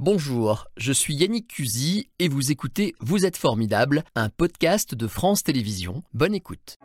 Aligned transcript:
Bonjour, 0.00 0.68
je 0.76 0.92
suis 0.92 1.12
Yannick 1.16 1.48
Cusy 1.48 2.08
et 2.20 2.28
vous 2.28 2.52
écoutez 2.52 2.94
Vous 3.00 3.26
êtes 3.26 3.36
formidable, 3.36 4.04
un 4.14 4.28
podcast 4.28 4.94
de 4.94 5.08
France 5.08 5.42
Télévisions. 5.42 6.04
Bonne 6.14 6.36
écoute. 6.36 6.78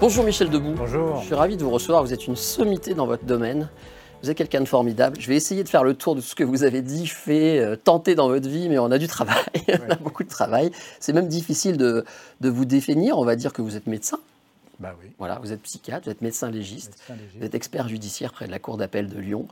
Bonjour 0.00 0.22
Michel 0.22 0.50
Debout. 0.50 0.74
Bonjour. 0.76 1.20
Je 1.20 1.24
suis 1.24 1.34
ravi 1.34 1.56
de 1.56 1.64
vous 1.64 1.70
recevoir. 1.70 2.04
Vous 2.04 2.12
êtes 2.12 2.26
une 2.26 2.36
sommité 2.36 2.92
dans 2.92 3.06
votre 3.06 3.24
domaine. 3.24 3.70
Vous 4.22 4.28
êtes 4.28 4.36
quelqu'un 4.36 4.60
de 4.60 4.68
formidable. 4.68 5.16
Je 5.18 5.28
vais 5.28 5.36
essayer 5.36 5.64
de 5.64 5.68
faire 5.70 5.82
le 5.82 5.94
tour 5.94 6.14
de 6.14 6.20
tout 6.20 6.26
ce 6.26 6.34
que 6.34 6.44
vous 6.44 6.62
avez 6.62 6.82
dit, 6.82 7.06
fait, 7.06 7.58
euh, 7.58 7.74
tenté 7.74 8.14
dans 8.14 8.28
votre 8.28 8.50
vie, 8.50 8.68
mais 8.68 8.78
on 8.78 8.90
a 8.90 8.98
du 8.98 9.06
travail. 9.06 9.46
on 9.66 9.90
a 9.90 9.96
beaucoup 9.96 10.24
de 10.24 10.28
travail. 10.28 10.70
C'est 10.98 11.14
même 11.14 11.28
difficile 11.28 11.78
de, 11.78 12.04
de 12.42 12.50
vous 12.50 12.66
définir. 12.66 13.16
On 13.16 13.24
va 13.24 13.34
dire 13.34 13.54
que 13.54 13.62
vous 13.62 13.76
êtes 13.76 13.86
médecin. 13.86 14.18
Bah 14.80 14.96
oui. 15.00 15.10
Voilà, 15.18 15.38
vous 15.38 15.52
êtes 15.52 15.60
psychiatre, 15.62 16.06
vous 16.06 16.10
êtes 16.10 16.22
médecin 16.22 16.50
légiste, 16.50 16.92
médecin 16.98 17.14
légiste. 17.14 17.38
vous 17.38 17.44
êtes 17.44 17.54
expert 17.54 17.86
judiciaire 17.88 18.32
près 18.32 18.46
de 18.46 18.50
la 18.50 18.58
Cour 18.58 18.78
d'appel 18.78 19.08
de 19.08 19.18
Lyon. 19.18 19.46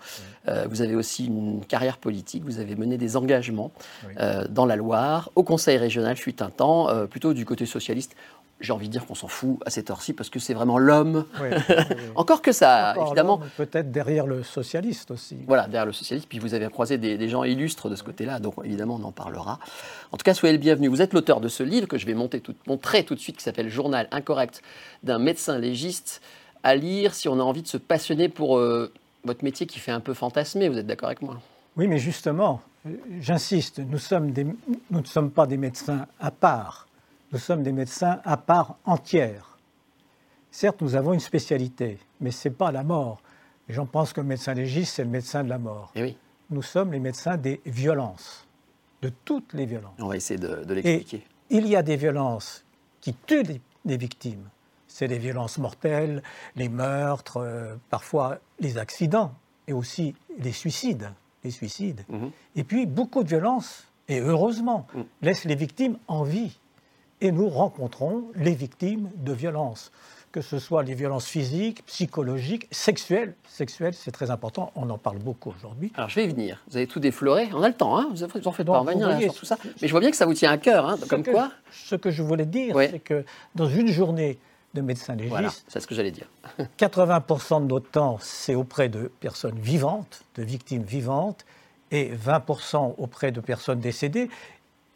Euh, 0.48 0.66
vous 0.70 0.80
avez 0.80 0.95
aussi 0.96 1.27
une 1.27 1.64
carrière 1.66 1.98
politique, 1.98 2.45
vous 2.45 2.59
avez 2.60 2.74
mené 2.77 2.96
des 2.96 3.16
engagements 3.16 3.70
Oui. 4.06 4.14
euh, 4.19 4.48
dans 4.48 4.64
la 4.64 4.77
Loire, 4.77 5.30
au 5.34 5.42
Conseil 5.42 5.77
régional 5.77 6.16
fut 6.16 6.42
un 6.42 6.48
temps, 6.50 6.88
euh, 6.88 7.06
plutôt 7.06 7.34
du 7.34 7.45
côté 7.45 7.66
socialiste. 7.66 8.16
J'ai 8.61 8.73
envie 8.73 8.89
de 8.89 8.93
dire 8.93 9.07
qu'on 9.07 9.15
s'en 9.15 9.29
fout 9.29 9.59
à 9.67 9.71
cette 9.71 9.89
heure-ci 9.91 10.12
parce 10.12 10.30
que 10.30 10.41
c'est 10.41 10.53
vraiment 10.55 10.79
l'homme. 10.79 11.25
Oui, 11.41 11.48
oui, 11.53 11.59
oui. 11.69 11.85
Encore 12.17 12.43
que 12.43 12.51
ça, 12.51 12.91
Encore 12.93 13.07
évidemment, 13.07 13.41
Peut-être 13.57 13.93
derrière 13.93 14.27
le 14.27 14.43
socialiste 14.43 15.12
aussi. 15.12 15.37
voilà, 15.47 15.65
derrière 15.65 15.87
le 15.87 15.93
socialiste, 15.93 16.29
puis 16.29 16.41
vous 16.41 16.55
avez 16.55 16.67
croisé 16.69 16.98
des, 16.98 17.17
des 17.17 17.29
gens 17.29 17.45
illustres 17.45 17.89
de 17.89 17.95
ce 17.95 18.03
côté-là, 18.03 18.41
donc 18.41 18.55
évidemment 18.65 18.98
on 19.01 19.07
en 19.07 19.12
parlera. 19.12 19.61
En 20.11 20.17
tout 20.17 20.25
cas, 20.25 20.34
soyez 20.34 20.53
le 20.53 20.59
bienvenu. 20.59 20.89
Vous 20.89 21.03
êtes 21.03 21.12
l'auteur 21.15 21.41
de 21.41 21.47
ce 21.48 21.62
livre 21.62 21.87
que 21.87 21.98
je 21.98 22.07
vais 22.07 22.15
monter 22.15 22.41
tout- 22.41 22.57
montrer 22.67 23.05
tout 23.05 23.15
de 23.15 23.21
suite, 23.21 23.37
qui 23.37 23.45
s'appelle 23.45 23.69
Journal 23.69 24.09
incorrect 24.11 24.62
d'un 25.05 25.20
médecin 25.20 25.56
légiste, 25.59 26.20
à 26.65 26.75
lire 26.75 27.15
si 27.15 27.29
on 27.29 27.39
a 27.39 27.43
envie 27.45 27.62
de 27.62 27.69
se 27.69 27.77
passionner 27.77 28.28
pour 28.28 28.59
euh, 28.59 28.93
votre 29.25 29.45
métier 29.45 29.67
qui 29.67 29.78
fait 29.78 29.93
un 29.93 30.00
peu 30.00 30.15
fantasmer. 30.15 30.69
Vous 30.69 30.78
êtes 30.78 30.87
d'accord 30.89 31.06
avec 31.11 31.22
moi? 31.22 31.39
Oui, 31.77 31.87
mais 31.87 31.98
justement, 31.98 32.61
euh, 32.89 32.91
j'insiste, 33.20 33.78
nous, 33.78 33.98
sommes 33.98 34.33
des- 34.33 34.43
nous 34.91 35.00
ne 35.00 35.05
sommes 35.06 35.31
pas 35.31 35.47
des 35.47 35.56
médecins 35.59 36.06
à 36.19 36.33
part. 36.33 36.88
Nous 37.33 37.39
sommes 37.39 37.62
des 37.62 37.73
médecins 37.73 38.21
à 38.25 38.37
part 38.37 38.77
entière. 38.84 39.59
Certes, 40.51 40.81
nous 40.81 40.95
avons 40.95 41.12
une 41.12 41.21
spécialité, 41.21 41.98
mais 42.21 42.31
ce 42.31 42.48
n'est 42.48 42.55
pas 42.55 42.73
la 42.73 42.83
mort. 42.83 43.21
Les 43.69 43.75
gens 43.75 43.87
pensent 43.87 44.12
que 44.15 44.21
le 44.21 44.27
médecin 44.27 44.55
légiste, 44.55 44.95
c'est 44.97 45.05
le 45.05 45.11
médecin 45.11 45.45
de 45.45 45.49
la 45.51 45.59
mort. 45.59 45.93
Eh 45.95 46.03
oui, 46.03 46.17
Nous 46.51 46.62
sommes 46.62 46.93
les 46.93 47.01
médecins 47.01 47.37
des 47.37 47.61
violences, 47.67 48.47
de 49.03 49.11
toutes 49.25 49.53
les 49.53 49.67
violences. 49.67 49.93
on 49.99 50.06
va 50.09 50.17
essayer 50.17 50.41
de, 50.41 50.73
l'expliquer. 50.73 51.27
il 51.51 51.67
y 51.69 51.77
a 51.77 51.83
des 51.83 51.97
violences 51.97 52.65
qui 53.03 53.12
tuent 53.15 53.43
les, 53.43 53.61
les 53.84 53.97
victimes. 53.99 54.49
C'est 54.87 55.06
les 55.06 55.19
violences 55.19 55.59
mortelles, 55.59 56.23
les 56.56 56.71
meurtres, 56.71 57.37
euh, 57.37 57.77
parfois 57.91 58.39
les 58.59 58.79
accidents 58.79 59.34
et 59.67 59.75
aussi 59.75 60.15
les 60.39 60.53
suicides. 60.53 61.12
Les 61.45 61.51
suicides. 61.51 62.05
Mhm. 62.09 62.31
Et 62.56 62.65
puis 62.65 62.87
beaucoup 62.87 63.23
de 63.23 63.29
violences, 63.29 63.87
et 64.09 64.19
heureusement, 64.21 64.87
Mm. 64.95 65.01
laissent 65.23 65.45
les 65.45 65.55
victimes 65.55 65.99
en 66.09 66.23
vie. 66.25 66.59
Et 67.20 67.33
nous 67.33 67.48
rencontrons 67.48 68.24
les 68.36 68.55
victimes 68.55 69.11
de 69.16 69.33
violences, 69.33 69.91
que 70.30 70.41
ce 70.41 70.58
soit 70.58 70.83
les 70.84 70.94
violences 70.94 71.27
physiques, 71.27 71.84
psychologiques, 71.86 72.69
sexuelles. 72.70 73.34
Sexuelles, 73.48 73.94
c'est 73.94 74.12
très 74.12 74.30
important, 74.30 74.70
on 74.77 74.88
en 74.91 74.98
parle 74.98 75.19
beaucoup 75.19 75.50
aujourd'hui. 75.50 75.91
Alors 75.97 76.08
je 76.08 76.14
vais 76.16 76.25
y 76.27 76.28
venir. 76.28 76.62
Vous 76.70 76.77
avez 76.77 76.86
tout 76.86 77.00
défloré. 77.00 77.48
On 77.52 77.62
a 77.62 77.69
le 77.69 77.75
temps, 77.75 77.98
hein 77.98 78.06
vous 78.12 78.22
en 78.22 78.28
faites 78.28 78.42
pas, 78.42 78.50
on 78.50 78.52
va 78.52 78.78
vous 78.80 78.86
venir 78.86 79.08
là, 79.08 79.14
voyez, 79.14 79.30
sur 79.30 79.41
tout 79.41 79.47
ça. 79.47 79.58
Mais 79.83 79.88
je 79.88 79.92
vois 79.92 80.00
bien 80.00 80.10
que 80.10 80.16
ça 80.16 80.27
vous 80.27 80.34
tient 80.34 80.52
à 80.52 80.58
cœur. 80.58 80.88
Hein, 80.88 80.97
comme 81.08 81.22
que- 81.25 81.30
quoi 81.33 81.50
Ce 81.72 81.97
que 81.97 82.10
je 82.10 82.22
voulais 82.22 82.47
dire, 82.47 82.77
Oui. 82.77 82.86
c'est 82.91 83.00
que 83.00 83.25
dans 83.56 83.69
une 83.69 83.88
journée 83.88 84.38
de 84.75 84.80
médecin 84.82 85.14
légiste, 85.14 85.30
Voilà, 85.30 85.50
c'est 85.66 85.80
ce 85.80 85.86
que 85.88 85.94
j'allais 85.97 86.12
dire. 86.12 86.28
80% 86.78 87.60
de 87.62 87.66
notre 87.66 87.91
temps, 87.91 88.19
c'est 88.20 88.55
auprès 88.55 88.88
de 88.88 89.10
personnes 89.20 89.58
vivantes, 89.58 90.22
de 90.36 90.42
victimes 90.44 90.82
vivantes, 90.82 91.44
et 91.91 92.12
20% 92.14 92.94
auprès 92.98 93.32
de 93.32 93.41
personnes 93.41 93.81
décédées. 93.81 94.28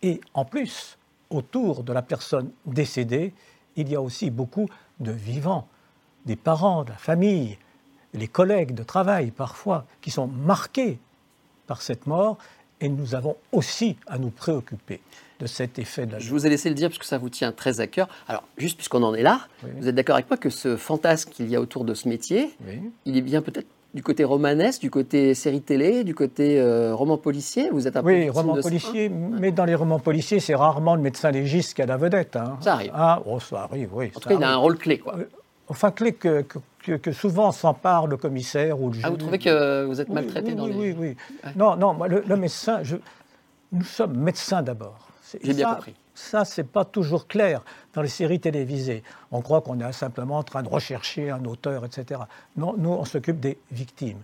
Et 0.02 0.20
en 0.34 0.44
plus, 0.44 0.98
autour 1.32 1.82
de 1.82 1.92
la 1.92 2.02
personne 2.02 2.50
décédée, 2.66 3.32
il 3.76 3.88
y 3.88 3.96
a 3.96 4.02
aussi 4.02 4.30
beaucoup 4.30 4.68
de 5.00 5.12
vivants, 5.12 5.66
des 6.26 6.36
parents, 6.36 6.84
de 6.84 6.90
la 6.90 6.96
famille, 6.96 7.58
les 8.14 8.28
collègues 8.28 8.74
de 8.74 8.82
travail 8.82 9.30
parfois, 9.30 9.86
qui 10.00 10.10
sont 10.10 10.26
marqués 10.26 10.98
par 11.66 11.80
cette 11.82 12.06
mort, 12.06 12.36
et 12.80 12.88
nous 12.88 13.14
avons 13.14 13.36
aussi 13.52 13.96
à 14.06 14.18
nous 14.18 14.30
préoccuper 14.30 15.00
de 15.40 15.46
cet 15.46 15.78
effet 15.78 16.04
de 16.06 16.12
la 16.12 16.18
Je 16.18 16.30
vous 16.30 16.44
ai 16.46 16.50
laissé 16.50 16.68
le 16.68 16.74
dire 16.74 16.88
parce 16.88 16.98
que 16.98 17.04
ça 17.06 17.16
vous 17.18 17.30
tient 17.30 17.52
très 17.52 17.80
à 17.80 17.86
cœur. 17.86 18.08
Alors, 18.28 18.42
juste 18.58 18.76
puisqu'on 18.76 19.02
en 19.02 19.14
est 19.14 19.22
là, 19.22 19.46
Oui. 19.64 19.70
vous 19.78 19.88
êtes 19.88 19.94
d'accord 19.94 20.16
avec 20.16 20.28
moi 20.28 20.36
que 20.36 20.50
ce 20.50 20.76
fantasme 20.76 21.30
qu'il 21.30 21.48
y 21.48 21.56
a 21.56 21.60
autour 21.60 21.84
de 21.84 21.94
ce 21.94 22.08
métier, 22.08 22.54
Oui. 22.66 22.80
il 23.06 23.16
est 23.16 23.20
bien 23.22 23.40
peut-être 23.40 23.68
du 23.94 24.02
côté 24.02 24.24
romanesque, 24.24 24.80
du 24.80 24.90
côté 24.90 25.34
série 25.34 25.60
télé, 25.60 26.02
du 26.04 26.14
côté 26.14 26.58
euh, 26.60 26.94
roman 26.94 27.18
policier 27.18 27.68
Vous 27.70 27.86
êtes 27.86 27.96
un 27.96 28.02
peu 28.02 28.08
Oui, 28.08 28.30
roman 28.30 28.56
policier, 28.60 29.08
mais 29.10 29.52
dans 29.52 29.64
les 29.66 29.74
romans 29.74 29.98
policiers, 29.98 30.40
c'est 30.40 30.54
rarement 30.54 30.94
le 30.94 31.02
médecin 31.02 31.30
légiste 31.30 31.74
qui 31.74 31.82
a 31.82 31.86
la 31.86 31.96
vedette. 31.98 32.36
hein. 32.36 32.56
Ça 32.60 32.72
arrive. 32.74 32.90
Ah, 32.94 33.22
oh, 33.26 33.38
ça 33.38 33.62
arrive, 33.64 33.90
oui. 33.92 34.10
En 34.16 34.20
tout 34.20 34.28
cas, 34.28 34.34
il 34.34 34.42
a 34.44 34.50
un 34.50 34.56
rôle 34.56 34.78
clé, 34.78 34.98
quoi. 34.98 35.16
Euh, 35.18 35.24
Enfin, 35.68 35.90
clé 35.90 36.12
que, 36.12 36.42
que, 36.42 36.58
que- 36.82 36.96
que 36.96 37.12
souvent 37.12 37.50
s'empare 37.52 38.06
le 38.06 38.16
commissaire 38.18 38.80
ou 38.82 38.88
le 38.88 38.94
juge. 38.94 39.04
Ah, 39.06 39.10
vous 39.10 39.16
trouvez 39.16 39.38
que 39.38 39.84
vous 39.86 40.00
êtes 40.00 40.08
Oui, 40.08 40.14
maltraité 40.16 40.50
oui, 40.50 40.54
dans 40.56 40.64
oui, 40.64 40.72
les... 40.72 40.92
oui, 40.92 41.16
oui. 41.44 41.50
Non, 41.56 41.76
non, 41.76 41.94
moi, 41.94 42.08
le, 42.08 42.22
le 42.26 42.36
médecin, 42.36 42.80
je- 42.82 42.96
nous 43.70 43.84
sommes 43.84 44.16
médecins 44.16 44.60
d'abord. 44.60 45.08
J'ai 45.42 45.54
bien 45.54 45.72
compris. 45.74 45.94
Ça, 46.14 46.44
c'est 46.44 46.64
pas 46.64 46.84
toujours 46.84 47.26
clair 47.26 47.62
dans 47.94 48.02
les 48.02 48.08
séries 48.08 48.40
télévisées. 48.40 49.02
On 49.30 49.40
croit 49.40 49.62
qu'on 49.62 49.80
est 49.80 49.92
simplement 49.92 50.38
en 50.38 50.42
train 50.42 50.62
de 50.62 50.68
rechercher 50.68 51.30
un 51.30 51.44
auteur, 51.44 51.84
etc. 51.84 52.20
Non, 52.56 52.74
nous, 52.76 52.90
on 52.90 53.04
s'occupe 53.04 53.40
des 53.40 53.58
victimes. 53.70 54.20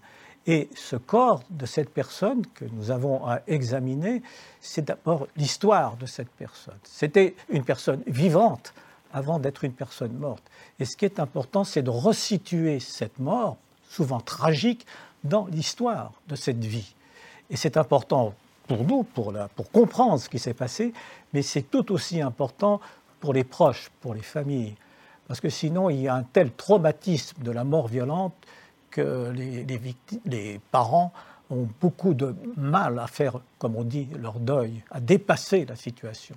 Et 0.46 0.68
ce 0.74 0.96
corps 0.96 1.42
de 1.50 1.66
cette 1.66 1.90
personne 1.90 2.46
que 2.54 2.64
nous 2.72 2.90
avons 2.90 3.26
à 3.26 3.40
examiner, 3.46 4.22
c'est 4.60 4.86
d'abord 4.86 5.28
l'histoire 5.36 5.96
de 5.96 6.06
cette 6.06 6.30
personne. 6.30 6.78
C'était 6.84 7.34
une 7.50 7.64
personne 7.64 8.02
vivante 8.06 8.72
avant 9.12 9.38
d'être 9.38 9.64
une 9.64 9.72
personne 9.72 10.12
morte. 10.12 10.42
Et 10.78 10.84
ce 10.84 10.96
qui 10.96 11.04
est 11.04 11.20
important, 11.20 11.64
c'est 11.64 11.82
de 11.82 11.90
resituer 11.90 12.80
cette 12.80 13.18
mort, 13.18 13.56
souvent 13.88 14.20
tragique, 14.20 14.86
dans 15.24 15.46
l'histoire 15.46 16.12
de 16.28 16.36
cette 16.36 16.64
vie. 16.64 16.94
Et 17.50 17.56
c'est 17.56 17.76
important 17.76 18.34
pour 18.68 18.84
nous, 18.84 19.02
pour, 19.02 19.32
la- 19.32 19.48
pour 19.48 19.70
comprendre 19.72 20.18
ce 20.20 20.28
qui 20.28 20.38
s'est 20.38 20.54
passé, 20.54 20.92
mais 21.32 21.42
c'est 21.42 21.62
tout 21.62 21.90
aussi 21.92 22.20
important 22.20 22.80
pour 23.20 23.32
les 23.32 23.44
proches, 23.44 23.90
pour 24.00 24.14
les 24.14 24.22
familles. 24.22 24.76
Parce 25.26 25.40
que 25.40 25.48
sinon, 25.48 25.90
il 25.90 26.02
y 26.02 26.08
a 26.08 26.14
un 26.14 26.22
tel 26.22 26.52
traumatisme 26.52 27.42
de 27.42 27.50
la 27.50 27.64
mort 27.64 27.88
violente 27.88 28.34
que 28.90 29.30
les, 29.34 29.64
les 29.64 29.78
victi- 29.78 30.20
les 30.24 30.60
parents 30.70 31.12
ont 31.50 31.66
beaucoup 31.80 32.14
de 32.14 32.34
mal 32.56 32.98
à 32.98 33.06
faire, 33.06 33.40
comme 33.58 33.74
on 33.76 33.84
dit, 33.84 34.08
leur 34.18 34.38
deuil, 34.38 34.82
à 34.90 35.00
dépasser 35.00 35.64
la 35.64 35.76
situation. 35.76 36.36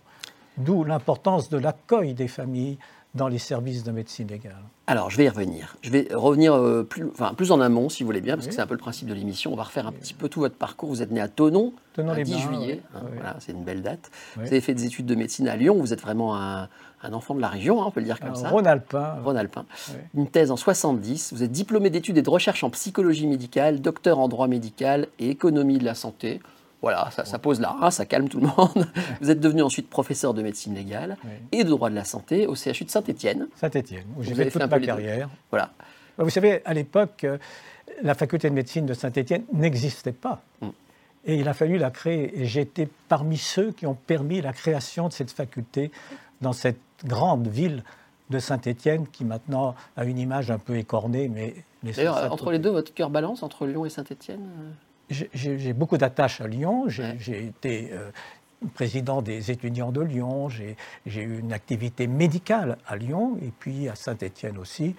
D'où 0.58 0.84
l'importance 0.84 1.50
de 1.50 1.58
l'accueil 1.58 2.13
des 2.13 2.28
familles 2.28 2.78
dans 3.14 3.28
les 3.28 3.40
services 3.40 3.84
de 3.84 3.92
médecine 3.92 4.28
légale. 4.28 4.56
Alors, 4.88 5.10
je 5.10 5.18
vais 5.18 5.26
y 5.26 5.30
revenir. 5.30 5.76
Je 5.82 5.90
vais 5.90 6.08
revenir 6.14 6.54
euh, 6.54 6.84
plus, 6.84 7.08
enfin, 7.12 7.34
plus 7.34 7.52
en 7.52 7.60
amont, 7.60 7.90
si 7.90 8.04
vous 8.04 8.08
voulez 8.08 8.22
bien, 8.22 8.36
parce 8.36 8.48
que 8.48 8.54
c'est 8.54 8.62
un 8.62 8.68
peu 8.68 8.74
le 8.74 8.80
principe 8.80 9.08
de 9.10 9.14
l'émission. 9.14 9.52
On 9.52 9.56
va 9.56 9.64
refaire 9.64 9.86
un 9.88 9.92
petit 9.92 10.14
peu 10.14 10.30
tout 10.30 10.40
votre 10.40 10.56
parcours. 10.56 10.90
Vous 10.90 11.02
êtes 11.02 11.12
né 11.12 11.20
à 11.22 11.28
Tonon, 11.28 11.74
le 11.76 12.04
Thonon-les-Bains, 12.04 12.24
10 12.38 12.40
juillet. 12.40 12.82
oui. 12.94 13.00
hein. 13.00 13.02
Voilà, 13.16 13.36
c'est 13.40 13.52
une 13.52 13.64
belle 13.64 13.82
date. 13.82 14.10
Vous 14.38 14.48
avez 14.48 14.62
fait 14.62 14.74
des 14.74 14.86
études 14.86 15.06
de 15.06 15.16
médecine 15.16 15.48
à 15.50 15.56
Lyon. 15.58 15.76
Vous 15.80 15.92
êtes 15.94 16.02
vraiment 16.02 16.36
un, 16.38 16.70
un 17.04 17.14
enfant 17.14 17.36
de 17.36 17.42
la 17.42 17.50
région, 17.50 17.82
hein, 17.82 17.86
on 17.88 17.92
peut 17.92 18.00
le 18.00 18.06
dire 18.06 18.20
comme 18.20 18.36
ça. 18.36 18.50
Rhône-Alpin, 18.50 19.18
Rhône-Alpin. 19.24 19.66
Une 20.16 20.28
thèse 20.28 20.50
en 20.52 20.58
70. 20.58 21.34
Vous 21.34 21.44
êtes 21.44 21.52
diplômé 21.52 21.90
d'études 21.90 22.18
et 22.18 22.22
de 22.22 22.30
recherche 22.30 22.64
en 22.64 22.70
psychologie 22.70 23.28
médicale, 23.28 23.82
docteur 23.82 24.20
en 24.20 24.28
droit 24.30 24.48
médical 24.48 25.08
et 25.20 25.30
économie 25.30 25.78
de 25.80 25.86
la 25.86 25.96
santé. 25.96 26.40
Voilà, 26.81 27.09
ça, 27.12 27.25
ça 27.25 27.38
pose 27.38 27.59
là, 27.59 27.75
hein, 27.80 27.92
ça 27.92 28.06
calme 28.06 28.28
tout 28.28 28.40
le 28.40 28.47
monde. 28.47 28.88
Vous 29.22 29.30
êtes 29.30 29.40
devenu 29.40 29.62
ensuite 29.62 29.90
professeur 29.90 30.34
de 30.34 30.42
médecine 30.42 30.74
légale 30.74 31.18
Oui. 31.24 31.31
et 31.52 31.64
de 31.64 31.69
droit 31.69 31.90
de 31.90 31.96
la 31.96 32.03
santé 32.03 32.47
au 32.47 32.56
CHU 32.56 32.86
de 32.86 32.90
Saint-Étienne. 32.90 33.47
Saint-Étienne, 33.56 34.06
où 34.18 34.24
j'ai 34.24 34.33
fait 34.33 34.50
toute 34.50 34.62
un 34.62 34.68
ma 34.68 34.80
carrière. 34.80 35.30
Voilà. 35.51 35.72
Vous 36.18 36.30
savez, 36.30 36.62
à 36.66 36.74
l'époque, 36.74 37.24
euh, 37.24 37.38
la 38.01 38.16
faculté 38.16 38.50
de 38.50 38.56
médecine 38.56 38.86
de 38.86 38.94
Saint-Étienne 38.94 39.44
n'existait 39.54 40.12
pas. 40.12 40.42
Mm. 40.62 40.68
Et 41.25 41.36
il 41.36 41.48
a 41.48 41.54
fallu 41.54 41.78
la 41.78 41.92
créer. 41.92 42.42
Et 42.42 42.60
été 42.60 42.89
parmi 43.07 43.38
ceux 43.38 43.72
qui 43.72 43.86
ont 43.86 43.94
permis 43.94 44.42
la 44.42 44.54
création 44.54 45.07
de 45.07 45.13
cette 45.13 45.31
faculté 45.31 45.92
dans 46.42 46.54
cette 46.54 46.80
grande 47.06 47.48
ville 47.48 47.83
de 48.31 48.39
Saint-Étienne 48.39 49.06
qui 49.12 49.24
maintenant 49.24 49.75
a 49.98 50.06
une 50.06 50.18
image 50.18 50.50
un 50.50 50.57
peu 50.57 50.78
écornée. 50.78 51.28
Mais 51.28 51.54
mais 51.83 51.92
D'ailleurs, 51.94 52.18
euh, 52.18 52.30
entre 52.30 52.51
les 52.51 52.60
deux, 52.60 52.69
votre 52.69 52.94
cœur 52.94 53.10
balance 53.10 53.44
entre 53.44 53.66
Lyon 53.66 53.86
et 53.86 53.89
Saint-Étienne 53.89 54.48
J'ai- 55.12 55.74
beaucoup 55.74 55.98
d'attaches 55.98 56.42
à 56.42 56.48
Lyon. 56.48 56.86
J'ai 56.88 57.46
été 57.46 57.90
euh, 57.94 58.10
président 58.74 59.22
des 59.22 59.52
étudiants 59.52 59.92
de 59.92 60.02
Lyon. 60.02 60.50
J'ai 60.50 61.22
eu 61.22 61.40
une 61.40 61.54
activité 61.54 62.08
médicale 62.08 62.78
à 62.88 62.96
Lyon 62.96 63.38
et 63.42 63.52
puis 63.60 63.90
à 63.90 63.96
Saint-Étienne 63.96 64.58
aussi. 64.58 64.96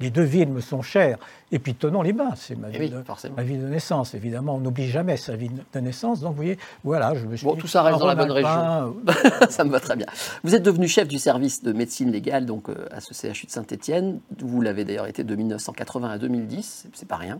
les 0.00 0.10
deux 0.10 0.22
villes 0.24 0.48
me 0.48 0.60
sont 0.60 0.82
chères. 0.82 1.16
Et 1.52 1.60
puis 1.60 1.74
tenons 1.76 2.02
les 2.02 2.12
bains, 2.12 2.34
c'est 2.34 2.56
ma, 2.56 2.68
Eh 2.70 2.72
vie 2.72 2.92
oui, 2.92 3.30
ma 3.36 3.42
vie 3.44 3.56
de 3.56 3.68
naissance. 3.68 4.14
Évidemment, 4.14 4.56
on 4.56 4.58
n'oublie 4.58 4.88
jamais 4.88 5.16
sa 5.16 5.36
vie 5.36 5.48
de 5.72 5.80
naissance. 5.80 6.18
Donc 6.20 6.30
vous 6.30 6.36
voyez, 6.38 6.58
voilà, 6.82 7.14
je 7.14 7.24
me 7.26 7.36
suis 7.36 7.46
Bon, 7.46 7.54
dit, 7.54 7.60
tout 7.60 7.68
ça 7.68 7.82
reste 7.82 8.00
dans 8.00 8.06
la 8.06 8.16
bonne 8.16 8.32
Rhône-Alpin, 8.32 8.94
ça 9.50 9.62
me 9.62 9.70
va 9.70 9.78
très 9.78 9.94
bien. 9.94 10.06
Vous 10.42 10.56
êtes 10.56 10.62
devenu 10.64 10.88
chef 10.88 11.06
du 11.06 11.18
service 11.20 11.62
de 11.62 11.72
médecine 11.72 12.10
légale 12.10 12.46
donc, 12.46 12.68
euh, 12.68 12.86
à 12.90 13.00
ce 13.00 13.14
CHU 13.14 13.46
de 13.46 13.52
Saint-Étienne. 13.52 14.18
Vous 14.40 14.60
l'avez 14.60 14.84
d'ailleurs 14.84 15.06
été 15.06 15.22
de 15.22 15.36
1980 15.36 16.10
à 16.10 16.18
2010, 16.18 16.86
c'est 16.94 17.06
pas 17.06 17.16
rien. 17.18 17.38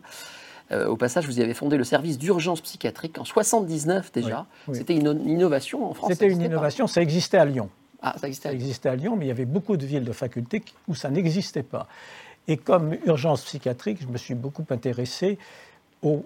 Euh, 0.73 0.87
au 0.87 0.97
passage, 0.97 1.27
vous 1.27 1.39
y 1.39 1.43
avez 1.43 1.55
fondé 1.55 1.77
le 1.77 1.85
service 1.85 2.19
d'urgence 2.19 2.61
psychiatrique 2.61 3.19
en 3.19 3.25
79 3.25 4.13
déjà. 4.13 4.47
Oui, 4.67 4.73
oui. 4.73 4.79
C'était 4.79 4.95
une, 4.95 5.29
innovation 5.29 5.89
en 5.89 5.95
France. 5.95 6.11
C'était 6.13 6.29
une 6.29 6.39
pas 6.39 6.45
innovation, 6.45 6.87
ça 6.87 7.03
existait 7.03 7.39
à 7.39 7.45
Lyon. 7.45 7.69
Ah, 8.01 8.15
ça 8.21 8.27
existait. 8.27 8.49
Ça 8.49 8.55
existait 8.55 8.89
à 8.89 8.97
Lyon, 8.97 9.17
mais 9.17 9.27
il 9.27 9.29
y 9.29 9.33
avait 9.33 9.45
beaucoup 9.45 9.77
de 9.77 9.87
villes 9.87 10.05
de 10.05 10.13
facultés 10.13 10.63
où 10.89 10.95
ça 10.95 11.11
n'existait 11.11 11.63
pas. 11.63 11.87
Et 12.49 12.57
comme 12.57 12.97
urgence 13.07 13.45
psychiatrique, 13.45 13.99
je 14.01 14.09
me 14.09 14.19
suis 14.19 14.35
beaucoup 14.35 14.65
intéressé 14.71 15.39
aux 16.03 16.25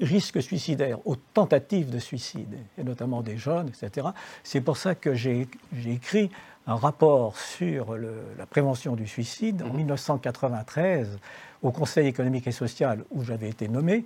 risques 0.00 0.42
suicidaires, 0.42 0.98
aux 1.06 1.16
tentatives 1.16 1.90
de 1.90 1.98
suicide, 1.98 2.56
et 2.78 2.84
notamment 2.84 3.22
des 3.22 3.36
jeunes, 3.36 3.68
etc. 3.68 4.08
C'est 4.42 4.60
pour 4.60 4.76
ça 4.76 4.94
que 4.94 5.14
j'ai 5.14 5.46
écrit 5.86 6.30
un 6.66 6.76
rapport 6.76 7.36
sur 7.38 7.94
le- 7.96 8.22
la 8.38 8.46
prévention 8.46 8.94
du 8.96 9.06
suicide 9.06 9.62
en 9.62 9.72
1993 9.72 11.18
au 11.62 11.70
Conseil 11.72 12.06
économique 12.06 12.46
et 12.46 12.52
social 12.52 13.04
où 13.10 13.22
j'avais 13.22 13.48
été 13.48 13.68
nommé. 13.68 14.04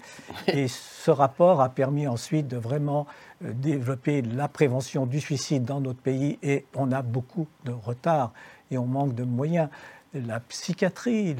Et 0.48 0.66
ce 0.68 1.10
rapport 1.10 1.60
a 1.60 1.68
permis 1.68 2.06
ensuite 2.06 2.48
de 2.48 2.56
vraiment 2.56 3.06
euh, 3.44 3.52
développer 3.52 4.22
la 4.22 4.48
prévention 4.48 5.06
du 5.06 5.20
suicide 5.20 5.64
dans 5.64 5.80
notre 5.80 6.00
pays 6.00 6.38
et 6.42 6.64
on 6.74 6.90
a 6.92 7.02
beaucoup 7.02 7.46
de 7.64 7.72
retard 7.72 8.32
et 8.70 8.78
on 8.78 8.86
manque 8.86 9.14
de 9.14 9.24
moyens. 9.24 9.68
La 10.14 10.38
psychiatrie, 10.38 11.34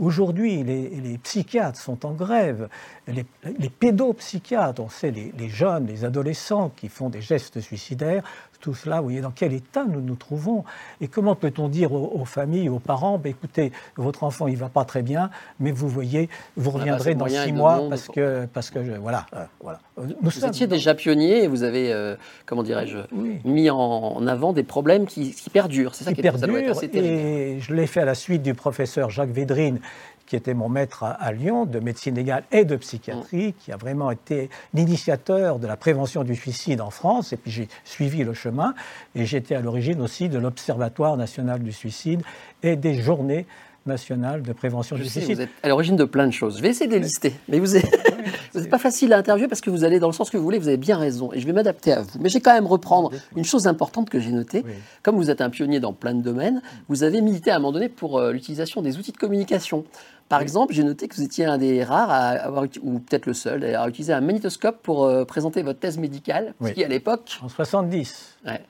aujourd'hui, 0.00 0.64
les, 0.64 1.18
psychiatres 1.22 1.80
sont 1.80 2.04
en 2.04 2.12
grève. 2.12 2.68
Les, 3.06 3.24
pédopsychiatres, 3.70 4.82
on 4.82 4.88
sait, 4.88 5.12
les 5.12 5.48
jeunes, 5.48 5.86
les 5.86 6.04
adolescents 6.04 6.70
qui 6.70 6.88
font 6.88 7.08
des 7.08 7.20
gestes 7.20 7.60
suicidaires, 7.60 8.24
tout 8.60 8.74
cela, 8.74 8.96
vous 8.98 9.04
voyez 9.04 9.20
dans 9.20 9.30
quel 9.30 9.52
état 9.52 9.84
nous 9.84 10.00
nous 10.00 10.14
trouvons. 10.16 10.64
Et 11.00 11.08
comment 11.08 11.34
peut-on 11.34 11.68
dire 11.68 11.92
aux, 11.92 12.12
aux 12.20 12.24
familles, 12.24 12.68
aux 12.68 12.78
parents, 12.78 13.18
Ben, 13.18 13.30
écoutez, 13.30 13.72
votre 13.96 14.24
enfant, 14.24 14.46
il 14.46 14.54
ne 14.54 14.58
va 14.58 14.68
pas 14.68 14.84
très 14.84 15.02
bien, 15.02 15.30
mais 15.60 15.72
vous 15.72 15.88
voyez, 15.88 16.28
vous 16.56 16.70
pas 16.72 16.78
assez 16.78 16.80
reviendrez 16.80 17.14
dans 17.14 17.26
six 17.28 17.52
mois 17.52 17.76
monde 17.76 17.90
parce 17.90 18.08
que, 18.08 18.46
parce 18.52 18.70
que 18.70 18.84
je- 18.84 18.92
voilà, 18.92 19.26
euh, 19.34 19.44
voilà. 19.60 19.80
Nous 19.98 20.14
Vous 20.22 20.44
étiez 20.44 20.66
déjà 20.66 20.94
pionnier 20.94 21.44
et 21.44 21.48
vous 21.48 21.62
avez, 21.62 21.92
euh, 21.92 22.16
comment 22.44 22.62
dirais-je, 22.62 22.98
Oui. 23.12 23.38
mis 23.44 23.70
en, 23.70 24.26
avant 24.26 24.52
des 24.52 24.62
problèmes 24.62 25.06
qui, 25.06 25.32
qui 25.32 25.50
perdurent. 25.50 25.94
C'est 25.94 26.04
ça 26.04 26.10
qui 26.12 26.20
qui 26.20 26.26
est, 26.26 26.30
ça 26.30 26.46
doit 26.46 26.58
être 26.58 26.64
perdure 26.66 26.76
assez 26.78 26.88
terrible. 26.88 27.14
et 27.14 27.60
je 27.60 27.74
l'ai 27.74 27.86
fait 27.86 28.00
à 28.00 28.04
la 28.04 28.14
suite 28.14 28.42
du 28.42 28.54
professeur 28.54 29.10
Jacques 29.10 29.30
Védrine 29.30 29.80
qui 30.26 30.36
était 30.36 30.54
mon 30.54 30.68
maître 30.68 31.04
à, 31.04 31.10
à 31.10 31.32
Lyon 31.32 31.64
de 31.64 31.78
médecine 31.80 32.14
légale 32.14 32.44
et 32.52 32.64
de 32.64 32.76
psychiatrie, 32.76 33.54
qui 33.54 33.72
a 33.72 33.76
vraiment 33.76 34.10
été 34.10 34.50
l'initiateur 34.74 35.58
de 35.58 35.66
la 35.66 35.76
prévention 35.76 36.24
du 36.24 36.34
suicide 36.34 36.80
en 36.80 36.90
France. 36.90 37.32
Et 37.32 37.36
puis 37.36 37.50
j'ai 37.50 37.68
suivi 37.84 38.24
le 38.24 38.34
chemin 38.34 38.74
et 39.14 39.24
j'étais 39.26 39.54
à 39.54 39.60
l'origine 39.60 40.00
aussi 40.00 40.28
de 40.28 40.38
l'Observatoire 40.38 41.16
national 41.16 41.62
du 41.62 41.72
suicide 41.72 42.22
et 42.62 42.76
des 42.76 42.94
journées 42.94 43.46
nationales 43.86 44.42
de 44.42 44.52
prévention 44.52 44.96
Je 44.96 45.02
du 45.04 45.08
sais, 45.08 45.20
suicide. 45.20 45.36
vous 45.36 45.42
êtes 45.42 45.50
à 45.62 45.68
l'origine 45.68 45.96
de 45.96 46.04
plein 46.04 46.26
de 46.26 46.32
choses. 46.32 46.56
Je 46.58 46.62
vais 46.62 46.70
essayer 46.70 46.88
de 46.88 46.94
les 46.94 46.98
lister. 47.00 47.32
Mais 47.48 47.58
vous 47.60 47.76
êtes, 47.76 47.86
vous 48.52 48.60
n'êtes 48.60 48.68
pas 48.68 48.78
facile 48.78 49.12
à 49.12 49.18
interviewer 49.18 49.48
parce 49.48 49.60
que 49.60 49.70
vous 49.70 49.84
allez 49.84 49.98
dans 50.00 50.08
le 50.08 50.12
sens 50.12 50.28
que 50.28 50.36
vous 50.36 50.42
voulez, 50.42 50.58
vous 50.58 50.68
avez 50.68 50.76
bien 50.76 50.96
raison. 50.96 51.32
Et 51.32 51.40
je 51.40 51.46
vais 51.46 51.52
m'adapter 51.52 51.92
à 51.92 52.02
vous. 52.02 52.18
Mais 52.20 52.28
j'ai 52.28 52.40
quand 52.40 52.52
même 52.52 52.66
reprendre 52.66 53.12
une 53.36 53.44
chose 53.44 53.66
importante 53.66 54.10
que 54.10 54.18
j'ai 54.18 54.32
notée. 54.32 54.62
Oui. 54.66 54.72
Comme 55.02 55.16
vous 55.16 55.30
êtes 55.30 55.40
un 55.40 55.50
pionnier 55.50 55.80
dans 55.80 55.92
plein 55.92 56.14
de 56.14 56.22
domaines, 56.22 56.62
vous 56.88 57.04
avez 57.04 57.20
milité 57.20 57.50
à 57.50 57.56
un 57.56 57.58
moment 57.58 57.72
donné 57.72 57.88
pour 57.88 58.18
euh, 58.18 58.32
l'utilisation 58.32 58.82
des 58.82 58.98
outils 58.98 59.12
de 59.12 59.18
communication. 59.18 59.84
Par 60.28 60.40
exemple, 60.40 60.72
j'ai 60.74 60.82
noté 60.82 61.06
que 61.06 61.14
vous 61.14 61.22
étiez 61.22 61.44
un 61.44 61.56
des 61.56 61.84
rares 61.84 62.10
à 62.10 62.28
avoir, 62.30 62.64
ou 62.82 62.98
peut-être 62.98 63.26
le 63.26 63.32
seul, 63.34 63.60
d'ailleurs, 63.60 63.82
à 63.82 63.88
utiliser 63.88 64.12
un 64.12 64.20
magnétoscope 64.20 64.82
pour 64.82 65.04
euh, 65.04 65.24
présenter 65.24 65.62
votre 65.62 65.78
thèse 65.78 65.98
médicale. 65.98 66.54
Ce 66.60 66.64
Oui. 66.66 66.74
qui, 66.74 66.82
à 66.84 66.88
l'époque, 66.88 67.38
En 67.42 67.48
70. 67.48 68.38
ouais, 68.46 68.60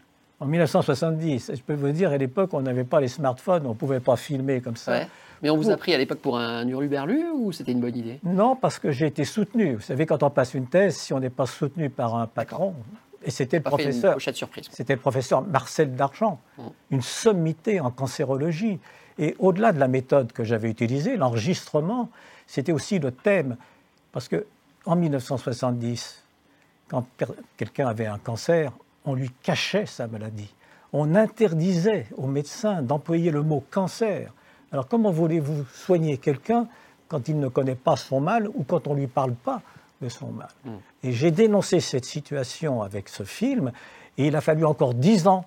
En 0.40 0.46
1970, 0.46 1.52
je 1.54 1.60
peux 1.62 1.74
vous 1.74 1.90
dire, 1.92 2.10
à 2.10 2.18
l'époque, 2.18 2.50
on 2.52 2.60
n'avait 2.60 2.84
pas 2.84 3.00
les 3.00 3.08
smartphones, 3.08 3.64
on 3.66 3.70
ne 3.70 3.74
pouvait 3.74 4.00
pas 4.00 4.16
filmer 4.16 4.60
comme 4.60 4.76
ça. 4.76 4.92
ouais. 4.92 5.08
Mais 5.42 5.50
on 5.50 5.56
vous 5.58 5.70
a 5.70 5.76
pris 5.76 5.92
à 5.92 5.98
l'époque 5.98 6.20
pour 6.20 6.38
un 6.38 6.66
hurluberlu 6.66 7.24
ou 7.34 7.52
c'était 7.52 7.72
une 7.72 7.80
bonne 7.80 7.94
idée? 7.96 8.20
Non, 8.24 8.56
parce 8.56 8.78
que 8.78 8.90
j'ai 8.90 9.06
été 9.06 9.24
soutenu. 9.24 9.74
Vous 9.74 9.82
savez, 9.82 10.06
quand 10.06 10.22
on 10.22 10.30
passe 10.30 10.54
une 10.54 10.66
thèse, 10.66 10.96
si 10.96 11.12
on 11.12 11.20
n'est 11.20 11.28
pas 11.30 11.44
soutenu 11.44 11.90
par 11.90 12.14
un 12.16 12.26
patron, 12.26 12.74
et 13.22 13.30
c'était 13.30 13.58
le 13.58 13.62
professeur, 13.62 14.16
c'était 14.70 14.94
le 14.94 15.00
professeur 15.00 15.42
Marcel 15.42 15.94
Dargent, 15.94 16.40
une 16.90 17.02
sommité 17.02 17.80
en 17.80 17.90
cancérologie. 17.90 18.78
Et 19.18 19.34
au-delà 19.38 19.72
de 19.72 19.78
la 19.78 19.88
méthode 19.88 20.32
que 20.32 20.44
j'avais 20.44 20.70
utilisée, 20.70 21.16
l'enregistrement, 21.16 22.10
c'était 22.46 22.72
aussi 22.72 22.98
le 22.98 23.12
thème. 23.12 23.56
Parce 24.12 24.28
que 24.28 24.46
en 24.84 24.96
1970, 24.96 26.22
quand 26.88 27.06
quelqu'un 27.56 27.88
avait 27.88 28.06
un 28.06 28.18
cancer, 28.18 28.72
on 29.04 29.14
lui 29.14 29.30
cachait 29.42 29.86
sa 29.86 30.06
maladie. 30.06 30.52
On 30.92 31.14
interdisait 31.14 32.06
aux 32.16 32.26
médecins 32.26 32.82
d'employer 32.82 33.30
le 33.30 33.42
mot 33.42 33.64
cancer. 33.70 34.32
Alors 34.72 34.88
comment 34.88 35.10
voulez-vous 35.10 35.64
soigner 35.72 36.18
quelqu'un 36.18 36.68
quand 37.08 37.28
il 37.28 37.38
ne 37.38 37.48
connaît 37.48 37.74
pas 37.74 37.96
son 37.96 38.20
mal 38.20 38.48
ou 38.48 38.64
quand 38.64 38.86
on 38.86 38.94
ne 38.94 39.00
lui 39.00 39.06
parle 39.06 39.34
pas 39.34 39.62
de 40.00 40.08
son 40.08 40.28
mal? 40.28 40.48
Et 41.02 41.12
j'ai 41.12 41.30
dénoncé 41.30 41.80
cette 41.80 42.04
situation 42.04 42.82
avec 42.82 43.08
ce 43.08 43.24
film 43.24 43.72
et 44.18 44.26
il 44.28 44.36
a 44.36 44.40
fallu 44.40 44.64
encore 44.64 44.94
dix 44.94 45.26
ans 45.26 45.44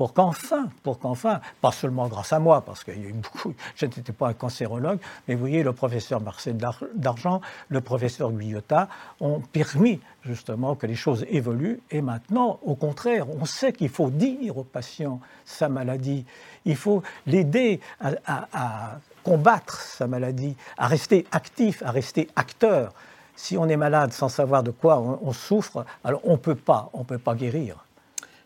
pour 0.00 0.14
qu'enfin, 0.14 0.70
pour 0.82 0.98
qu'enfin, 0.98 1.42
pas 1.60 1.72
seulement 1.72 2.08
grâce 2.08 2.32
à 2.32 2.38
moi, 2.38 2.62
parce 2.62 2.84
qu'il 2.84 3.04
y 3.04 3.06
a 3.06 3.12
beaucoup, 3.12 3.52
je 3.76 3.84
n'étais 3.84 4.14
pas 4.14 4.28
un 4.28 4.32
cancérologue, 4.32 4.98
mais 5.28 5.34
vous 5.34 5.40
voyez, 5.40 5.62
le 5.62 5.74
professeur 5.74 6.22
Marcel 6.22 6.56
Dar- 6.56 6.84
Dargent, 6.94 7.42
le 7.68 7.82
professeur 7.82 8.32
Guyotat 8.32 8.88
ont 9.20 9.40
permis 9.40 10.00
justement 10.24 10.74
que 10.74 10.86
les 10.86 10.94
choses 10.94 11.26
évoluent. 11.28 11.80
Et 11.90 12.00
maintenant, 12.00 12.60
au 12.62 12.76
contraire, 12.76 13.26
on 13.28 13.44
sait 13.44 13.74
qu'il 13.74 13.90
faut 13.90 14.08
dire 14.08 14.56
au 14.56 14.64
patient 14.64 15.20
sa 15.44 15.68
maladie, 15.68 16.24
il 16.64 16.76
faut 16.76 17.02
l'aider 17.26 17.78
à, 18.00 19.00
combattre 19.22 19.82
sa 19.82 20.06
maladie, 20.06 20.56
à 20.78 20.86
rester 20.86 21.26
actif, 21.30 21.82
à 21.82 21.90
rester 21.90 22.30
acteur. 22.36 22.94
Si 23.36 23.58
on 23.58 23.68
est 23.68 23.76
malade 23.76 24.14
sans 24.14 24.30
savoir 24.30 24.62
de 24.62 24.70
quoi 24.70 24.98
on, 24.98 25.32
souffre, 25.34 25.84
alors 26.04 26.22
on 26.24 26.38
peut 26.38 26.54
pas, 26.54 26.88
on 26.94 27.04
peut 27.04 27.18
pas 27.18 27.34
guérir. 27.34 27.84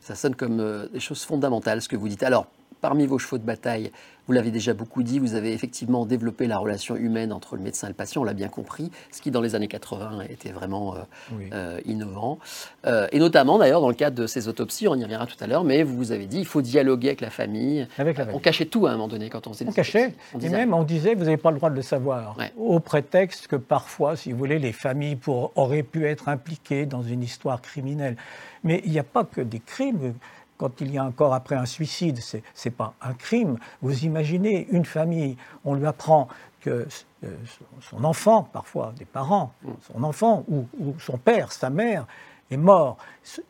Ça 0.05 0.15
sonne 0.15 0.35
comme 0.35 0.61
euh, 0.61 0.87
des 0.89 1.01
choses 1.01 1.25
fondamentales, 1.25 1.81
ce 1.81 1.89
que 1.89 1.97
vous 1.97 2.09
dites. 2.11 2.23
Alors, 2.23 2.47
parmi 2.85 3.07
vos 3.07 3.17
chevaux 3.19 3.39
de 3.39 3.45
bataille, 3.45 3.91
vous 4.27 4.35
l'avez 4.35 4.51
déjà 4.51 4.75
beaucoup 4.75 5.03
dit, 5.03 5.19
vous 5.19 5.35
avez 5.37 5.55
effectivement 5.55 6.05
développé 6.05 6.47
la 6.47 6.59
relation 6.59 6.97
humaine 6.97 7.33
entre 7.33 7.57
le 7.57 7.63
médecin 7.63 7.87
et 7.87 7.91
le 7.91 7.95
patient, 7.95 8.21
on 8.21 8.25
l'a 8.25 8.35
bien 8.35 8.49
compris, 8.49 8.91
ce 9.11 9.23
qui 9.23 9.31
dans 9.31 9.41
les 9.41 9.55
années 9.55 9.69
80 9.69 10.21
était 10.29 10.51
vraiment 10.53 10.95
euh, 10.95 10.99
Oui. 11.33 11.49
euh, 11.55 11.81
innovant. 11.87 12.39
Euh, 12.87 13.07
et 13.11 13.19
notamment 13.21 13.57
d'ailleurs 13.59 13.81
dans 13.81 13.89
le 13.89 13.95
cadre 13.95 14.17
de 14.21 14.27
ces 14.27 14.49
autopsies, 14.49 14.87
on 14.87 14.97
y 14.97 15.03
reviendra 15.03 15.27
tout 15.27 15.37
à 15.43 15.47
l'heure, 15.47 15.65
mais 15.65 15.83
vous 15.83 15.97
vous 15.97 16.13
avez 16.13 16.27
dit 16.27 16.41
il 16.41 16.45
faut 16.47 16.61
dialoguer 16.61 17.09
avec 17.09 17.23
la 17.23 17.31
famille. 17.31 17.89
Avec 17.97 18.19
la 18.19 18.25
famille. 18.27 18.37
On 18.37 18.41
cachait 18.43 18.67
tout 18.67 18.87
à 18.87 18.91
un 18.91 18.93
moment 18.93 19.09
donné 19.09 19.31
quand 19.31 19.47
on 19.47 19.55
faisait 19.55 19.65
On 19.67 19.73
cachait. 19.73 20.13
On 20.35 20.37
et 20.37 20.41
disait- 20.43 20.55
même 20.57 20.75
on 20.75 20.85
disait, 20.85 21.15
vous 21.15 21.25
n'avez 21.25 21.39
pas 21.39 21.51
le 21.53 21.57
droit 21.57 21.71
de 21.71 21.77
le 21.77 21.83
savoir, 21.83 22.37
Ouais. 22.39 22.53
au 22.59 22.81
prétexte 22.81 23.47
que 23.47 23.57
parfois, 23.57 24.15
si 24.15 24.31
vous 24.31 24.37
voulez, 24.39 24.59
les 24.59 24.73
familles 24.73 25.17
pour- 25.17 25.53
auraient 25.57 25.83
pu 25.83 26.05
être 26.07 26.29
impliquées 26.29 26.85
dans 26.85 27.03
une 27.03 27.23
histoire 27.23 27.63
criminelle. 27.63 28.17
Mais 28.63 28.83
il 28.85 28.93
n'y 28.93 28.99
a 28.99 29.05
pas 29.05 29.25
que 29.25 29.41
des 29.41 29.61
crimes. 29.61 30.13
Quand 30.65 30.81
il 30.81 30.95
y 30.95 30.97
a 30.97 31.03
un 31.03 31.13
corps 31.13 31.35
après 31.35 31.57
un 31.57 31.67
suicide, 31.67 32.21
ce 32.23 32.39
n'est 32.39 32.71
pas 32.71 32.95
un 33.03 33.13
crime. 33.13 33.59
Vous 33.83 34.07
imaginez 34.07 34.67
une 34.71 34.87
famille, 34.87 35.37
on 35.67 35.75
lui 35.75 35.85
apprend 35.85 36.27
que 36.63 36.89
euh, 37.23 37.37
son 37.83 38.03
enfant, 38.03 38.45
parfois 38.51 38.95
des 38.99 39.05
parents, 39.05 39.53
son 39.93 40.03
enfant 40.03 40.43
ou, 40.49 40.67
ou 40.81 40.95
son 40.99 41.19
père, 41.19 41.53
sa 41.53 41.69
mère, 41.69 42.07
est 42.51 42.57
mort 42.57 42.97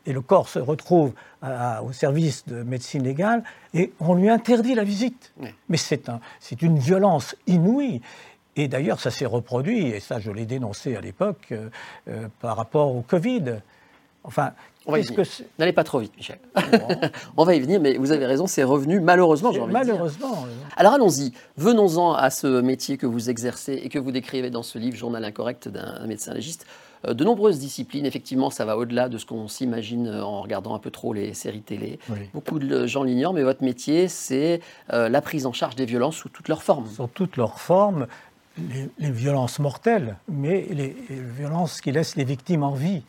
et 0.05 0.11
le 0.11 0.19
corps 0.19 0.49
se 0.49 0.59
retrouve 0.59 1.13
à- 1.41 1.81
au 1.83 1.93
service 1.93 2.45
de 2.47 2.63
médecine 2.63 3.03
légale 3.03 3.45
et 3.73 3.93
on 4.01 4.13
lui 4.15 4.27
interdit 4.29 4.75
la 4.75 4.83
visite. 4.83 5.31
Mais 5.69 5.77
c'est 5.77 6.09
un, 6.09 6.19
c'est 6.41 6.61
une 6.63 6.77
violence 6.77 7.33
inouïe. 7.47 8.01
Et 8.57 8.67
d'ailleurs, 8.67 8.99
ça 8.99 9.09
s'est 9.09 9.25
reproduit, 9.25 9.87
et 9.87 10.01
ça 10.01 10.19
je 10.19 10.31
l'ai 10.31 10.45
dénoncé 10.45 10.97
à 10.97 11.01
l'époque, 11.01 11.47
euh, 11.53 11.69
euh, 12.09 12.27
par 12.41 12.57
rapport 12.57 12.93
au 12.93 13.03
Covid. 13.03 13.61
Enfin, 14.25 14.51
On 14.85 14.91
va 14.91 14.99
y 14.99 15.03
venir. 15.03 15.25
N'allez 15.57 15.73
pas 15.73 15.83
trop 15.83 15.99
vite, 15.99 16.15
Michel. 16.15 16.37
on 17.37 17.43
va 17.43 17.55
y 17.55 17.59
venir, 17.59 17.81
mais 17.81 17.97
vous 17.97 18.11
avez 18.11 18.25
raison, 18.25 18.45
c'est 18.47 18.63
revenu 18.63 18.99
malheureusement, 18.99 19.49
de 19.49 19.55
dire. 19.55 19.67
Malheureusement. 19.67 20.45
Alors 20.77 20.93
allons-y, 20.93 21.33
venons-en 21.57 22.13
à 22.13 22.29
ce 22.29 22.61
métier 22.61 22.97
que 22.97 23.05
vous 23.05 23.29
exercez 23.29 23.73
et 23.73 23.89
que 23.89 23.99
vous 23.99 24.11
décrivez 24.11 24.49
dans 24.49 24.63
ce 24.63 24.77
livre, 24.77 24.95
Journal 24.95 25.23
incorrect 25.23 25.67
d'un 25.67 26.05
médecin 26.05 26.33
légiste. 26.33 26.65
Euh, 27.07 27.13
De 27.13 27.23
nombreuses 27.23 27.59
disciplines, 27.59 28.05
effectivement, 28.05 28.49
ça 28.49 28.65
va 28.65 28.77
au-delà 28.77 29.09
de 29.09 29.17
ce 29.17 29.25
qu'on 29.25 29.47
s'imagine 29.47 30.07
euh, 30.07 30.23
en 30.23 30.41
regardant 30.41 30.75
un 30.75 30.79
peu 30.79 30.91
trop 30.91 31.13
les 31.13 31.33
séries 31.33 31.61
télé. 31.61 31.99
Oui. 32.09 32.19
Beaucoup 32.33 32.59
de 32.59 32.85
gens 32.87 33.03
l'ignorent, 33.03 33.33
mais 33.33 33.43
votre 33.43 33.63
métier, 33.63 34.07
c'est 34.07 34.61
euh, 34.93 35.09
la 35.09 35.21
prise 35.21 35.45
en 35.45 35.53
charge 35.53 35.75
des 35.75 35.85
violences 35.85 36.15
sous 36.15 36.29
toutes 36.29 36.47
leurs 36.47 36.63
formes. 36.63 36.87
Sous 36.87 37.07
toutes 37.13 37.37
leurs 37.37 37.59
formes, 37.59 38.07
les, 38.57 38.89
les 38.99 39.11
violences 39.11 39.59
mortelles, 39.59 40.17
mais 40.29 40.67
les, 40.69 40.95
les 41.09 41.19
violences 41.19 41.81
qui 41.81 41.91
laissent 41.91 42.15
les 42.15 42.23
victimes 42.23 42.63
en 42.63 42.73
vie. 42.73 43.03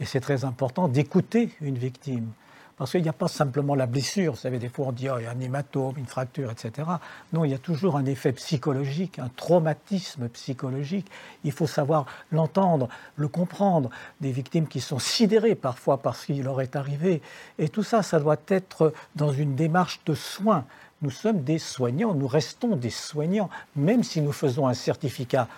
Et 0.00 0.04
c'est 0.04 0.20
très 0.20 0.44
important 0.44 0.88
d'écouter 0.88 1.50
une 1.60 1.78
victime. 1.78 2.30
Parce 2.76 2.90
qu'il 2.90 3.02
n'y 3.02 3.08
a 3.08 3.14
pas 3.14 3.28
simplement 3.28 3.74
la 3.74 3.86
blessure. 3.86 4.34
Vous 4.34 4.38
savez, 4.38 4.58
des 4.58 4.68
fois 4.68 4.88
on 4.88 4.92
dit 4.92 5.08
oh, 5.08 5.16
il 5.18 5.24
y 5.24 5.26
a 5.26 5.30
un 5.30 5.40
hématome, 5.40 5.94
une 5.96 6.06
fracture, 6.06 6.50
etc. 6.50 6.86
Non, 7.32 7.46
il 7.46 7.50
y 7.50 7.54
a 7.54 7.58
toujours 7.58 7.96
un 7.96 8.04
effet 8.04 8.32
psychologique, 8.32 9.18
un 9.18 9.30
traumatisme 9.34 10.28
psychologique. 10.28 11.06
Il 11.44 11.52
faut 11.52 11.66
savoir 11.66 12.04
l'entendre, 12.30 12.90
le 13.16 13.28
comprendre. 13.28 13.88
Des 14.20 14.30
victimes 14.30 14.68
qui 14.68 14.82
sont 14.82 14.98
sidérées 14.98 15.54
parfois 15.54 15.96
par 16.02 16.16
ce 16.16 16.26
qui 16.26 16.42
leur 16.42 16.60
est 16.60 16.76
arrivé. 16.76 17.22
Et 17.58 17.70
tout 17.70 17.82
ça, 17.82 18.02
ça 18.02 18.20
doit 18.20 18.36
être 18.48 18.92
dans 19.14 19.32
une 19.32 19.54
démarche 19.54 20.00
de 20.04 20.14
soins. 20.14 20.66
Nous 21.00 21.10
sommes 21.10 21.42
des 21.44 21.58
soignants, 21.58 22.12
nous 22.12 22.28
restons 22.28 22.76
des 22.76 22.90
soignants, 22.90 23.48
même 23.74 24.02
si 24.02 24.20
nous 24.20 24.32
faisons 24.32 24.66
un 24.66 24.74
certificat 24.74 25.48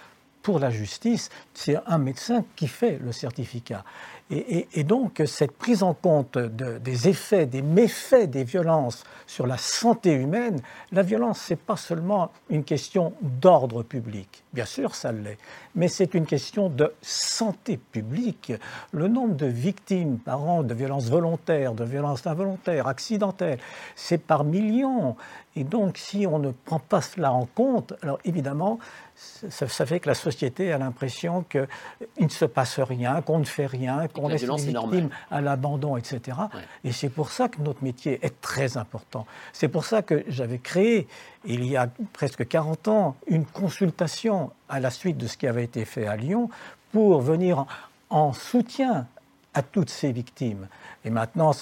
pour 0.43 0.59
la 0.59 0.71
justice, 0.71 1.29
c'est 1.53 1.77
un 1.87 1.99
médecin 1.99 2.45
qui 2.57 2.69
fait 2.69 2.99
le 3.05 3.13
certificat. 3.13 3.85
Et, 4.31 4.85
donc, 4.85 5.23
cette 5.25 5.53
prise 5.53 5.83
en 5.83 5.95
compte 5.95 6.37
des 6.37 7.09
effets, 7.09 7.47
des 7.47 7.63
méfaits 7.63 8.29
des 8.29 8.45
violences 8.45 9.05
sur 9.27 9.47
la 9.47 9.57
santé 9.57 10.13
humaine, 10.13 10.61
la 10.93 11.03
violence, 11.03 11.41
ce 11.41 11.55
n'est 11.55 11.57
pas 11.57 11.79
seulement 11.79 12.31
une 12.51 12.63
question 12.63 13.15
d'ordre 13.23 13.83
public. 13.83 14.45
Bien 14.53 14.67
sûr, 14.67 14.95
ça 14.95 15.13
l'est. 15.13 15.39
Mais 15.75 15.89
c'est 15.89 16.13
une 16.13 16.27
question 16.27 16.69
de 16.69 16.93
santé 17.01 17.79
publique. 17.79 18.53
Le 18.93 19.09
nombre 19.09 19.35
de 19.35 19.47
victimes 19.47 20.19
par 20.19 20.43
an 20.43 20.63
de 20.63 20.75
violences 20.75 21.09
volontaires, 21.09 21.73
de 21.73 21.85
violences 21.85 22.27
involontaires, 22.27 22.87
accidentelles, 22.87 23.59
c'est 23.97 24.19
par 24.19 24.45
millions. 24.45 25.17
Et 25.57 25.65
donc, 25.65 25.97
si 25.97 26.27
on 26.27 26.39
ne 26.39 26.51
prend 26.51 26.79
pas 26.79 27.01
cela 27.01 27.33
en 27.33 27.47
compte, 27.47 27.95
alors 28.03 28.19
évidemment, 28.25 28.79
ça, 29.17 29.87
fait 29.87 29.99
que 30.01 30.09
la 30.09 30.15
société 30.15 30.73
a 30.73 30.79
l'impression 30.79 31.43
qu'il 31.43 31.67
ne 32.21 32.29
se 32.29 32.45
passe 32.45 32.79
rien, 32.79 33.21
qu'on 33.23 33.41
ne 33.41 33.45
fait 33.45 33.67
rien, 33.67 34.07
qu'on 34.19 34.29
laisse 34.29 34.43
les 34.43 34.73
victimes 34.73 35.11
à 35.31 35.41
l'abandon, 35.41 35.97
etc. 35.97 36.37
Et 36.85 36.93
c'est 36.93 37.09
pour 37.09 37.31
ça 37.31 37.49
que 37.49 37.61
notre 37.61 37.83
métier 37.83 38.19
est 38.23 38.41
très 38.41 38.77
important. 38.77 39.27
C'est 39.53 39.69
pour 39.69 39.85
ça 39.85 40.03
que 40.03 40.25
j'avais 40.29 40.59
créé, 40.59 41.07
il 41.45 41.65
y 41.65 41.77
a 41.77 41.89
presque 42.13 42.47
40 42.47 42.89
ans, 42.89 43.17
une 43.27 43.45
consultation 43.45 44.51
à 44.69 44.81
la 44.81 44.91
suite 44.91 45.17
de 45.17 45.27
ce 45.27 45.37
qui 45.37 45.47
avait 45.47 45.65
été 45.65 45.85
fait 45.85 46.07
à 46.07 46.17
Lyon 46.17 46.51
pour 46.93 47.21
venir 47.21 47.67
en 48.11 48.33
soutien 48.33 49.07
à 49.55 49.63
toutes 49.63 49.91
ces 49.91 50.13
victimes. 50.13 50.69
Et 51.05 51.11
maintenant, 51.11 51.53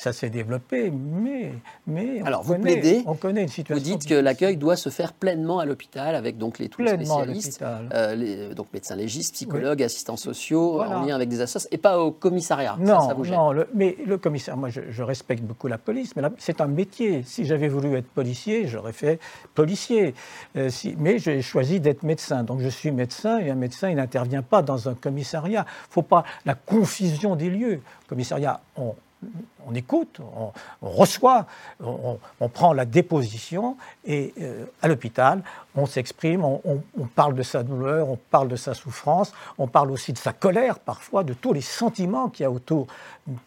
ça 0.00 0.12
s'est 0.12 0.30
développé, 0.30 0.92
mais, 0.92 1.50
mais 1.88 2.22
Alors, 2.24 2.44
vous 2.44 2.56
plaidez, 2.56 3.02
on 3.06 3.16
connaît 3.16 3.42
une 3.42 3.48
situation. 3.48 3.74
Vous 3.74 3.98
dites 3.98 4.08
que 4.08 4.14
l'accueil 4.14 4.56
doit 4.56 4.76
se 4.76 4.90
faire 4.90 5.12
pleinement 5.12 5.58
à 5.58 5.64
l'hôpital 5.64 6.14
avec 6.14 6.38
donc 6.38 6.60
les, 6.60 6.68
tous 6.68 6.82
les 6.82 6.90
spécialistes, 6.90 7.64
euh, 7.92 8.14
les, 8.14 8.54
donc 8.54 8.68
médecins 8.72 8.94
légistes, 8.94 9.34
psychologues, 9.34 9.82
assistants 9.82 10.16
sociaux, 10.16 10.80
en 10.80 11.04
lien 11.04 11.16
avec 11.16 11.28
des 11.28 11.40
associations, 11.40 11.70
et 11.72 11.78
pas 11.78 11.98
au 11.98 12.12
commissariat. 12.12 12.76
Non, 12.78 13.08
non 13.08 13.64
mais 13.74 13.96
le 14.06 14.18
commissaire, 14.18 14.56
moi 14.56 14.68
je, 14.68 15.02
respecte 15.02 15.42
beaucoup 15.42 15.66
la 15.66 15.78
police, 15.78 16.14
mais 16.14 16.22
c'est 16.38 16.60
un 16.60 16.68
métier. 16.68 17.24
Si 17.24 17.44
j'avais 17.44 17.68
voulu 17.68 17.96
être 17.96 18.08
policier, 18.08 18.68
j'aurais 18.68 18.92
fait 18.92 19.18
policier. 19.54 20.14
Euh, 20.56 20.68
si, 20.68 20.94
mais 20.96 21.18
j'ai 21.18 21.42
choisi 21.42 21.80
d'être 21.80 22.04
médecin, 22.04 22.44
donc 22.44 22.60
je 22.60 22.68
suis 22.68 22.92
médecin, 22.92 23.40
et 23.40 23.50
un 23.50 23.56
médecin, 23.56 23.88
il 23.88 23.96
n'intervient 23.96 24.42
pas 24.42 24.62
dans 24.62 24.88
un 24.88 24.94
commissariat. 24.94 25.66
Il 25.66 25.88
ne 25.88 25.92
faut 25.92 26.02
pas 26.02 26.22
la 26.46 26.54
confusion 26.54 27.34
des 27.34 27.50
lieux. 27.50 27.80
Commissariat, 28.08 28.60
on, 28.76 28.94
on 29.66 29.74
écoute, 29.74 30.20
on, 30.20 30.52
reçoit, 30.80 31.46
on, 31.80 32.48
prend 32.48 32.72
la 32.72 32.84
déposition 32.84 33.76
et 34.04 34.32
euh, 34.40 34.64
à 34.80 34.88
l'hôpital, 34.88 35.42
on 35.74 35.86
s'exprime, 35.86 36.44
on, 36.44 36.80
parle 37.14 37.34
de 37.34 37.42
sa 37.42 37.62
douleur, 37.62 38.08
on 38.08 38.16
parle 38.16 38.48
de 38.48 38.56
sa 38.56 38.74
souffrance, 38.74 39.32
on 39.58 39.66
parle 39.66 39.90
aussi 39.90 40.12
de 40.12 40.18
sa 40.18 40.32
colère 40.32 40.78
parfois, 40.78 41.24
de 41.24 41.34
tous 41.34 41.52
les 41.52 41.60
sentiments 41.60 42.28
qu'il 42.28 42.44
y 42.44 42.46
a 42.46 42.50
autour 42.50 42.86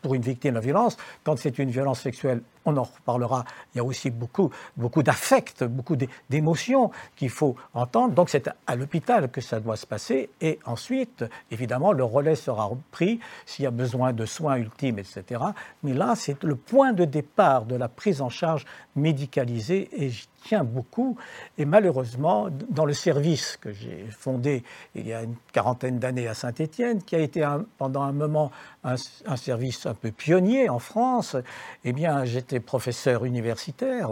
pour 0.01 0.13
une 0.13 0.21
victime 0.21 0.55
de 0.55 0.59
violence. 0.59 0.97
Quand 1.23 1.37
c'est 1.37 1.57
une 1.57 1.71
violence 1.71 2.01
sexuelle, 2.01 2.41
on 2.65 2.77
en 2.77 2.83
reparlera, 2.83 3.45
il 3.73 3.77
y 3.77 3.81
a 3.81 3.83
aussi 3.83 4.09
beaucoup, 4.09 4.51
beaucoup 4.77 5.03
d'affects, 5.03 5.63
beaucoup 5.63 5.95
d'émotions 6.29 6.91
qu'il 7.15 7.29
faut 7.29 7.55
entendre. 7.73 8.13
Donc 8.13 8.29
c'est 8.29 8.49
à 8.67 8.75
l'hôpital 8.75 9.29
que 9.31 9.41
ça 9.41 9.59
doit 9.59 9.75
se 9.75 9.85
passer. 9.85 10.29
Et 10.41 10.59
ensuite, 10.65 11.25
évidemment, 11.49 11.91
le 11.91 12.03
relais 12.03 12.35
sera 12.35 12.69
pris 12.91 13.19
s'il 13.45 13.63
y 13.63 13.67
a 13.67 13.71
besoin 13.71 14.13
de 14.13 14.25
soins 14.25 14.57
ultimes, 14.57 14.99
etc. 14.99 15.41
Mais 15.83 15.93
là, 15.93 16.13
c'est 16.15 16.43
le 16.43 16.55
point 16.55 16.93
de 16.93 17.05
départ 17.05 17.65
de 17.65 17.75
la 17.75 17.87
prise 17.87 18.21
en 18.21 18.29
charge 18.29 18.65
médicalisée 18.95 19.89
et 19.93 20.11
j'y 20.41 20.49
tiens 20.49 20.63
beaucoup. 20.63 21.17
Et 21.57 21.65
malheureusement, 21.65 22.49
dans 22.69 22.85
le 22.85 22.93
service 22.93 23.57
que 23.57 23.71
j'ai 23.71 24.05
fondé 24.09 24.63
il 24.95 25.07
y 25.07 25.13
a 25.13 25.23
une 25.23 25.35
quarantaine 25.51 25.99
d'années 25.99 26.27
à 26.27 26.33
Saint-Étienne, 26.33 27.03
qui 27.03 27.15
a 27.15 27.19
été 27.19 27.47
pendant 27.77 28.01
un 28.01 28.11
moment 28.11 28.51
un, 28.83 28.95
service 29.35 29.85
un 29.85 29.93
peu 29.93 30.11
pionnier 30.11 30.69
en 30.69 30.79
France, 30.79 31.35
eh 31.83 31.93
bien, 31.93 32.25
j'étais 32.25 32.59
professeur 32.59 33.25
universitaire. 33.25 34.09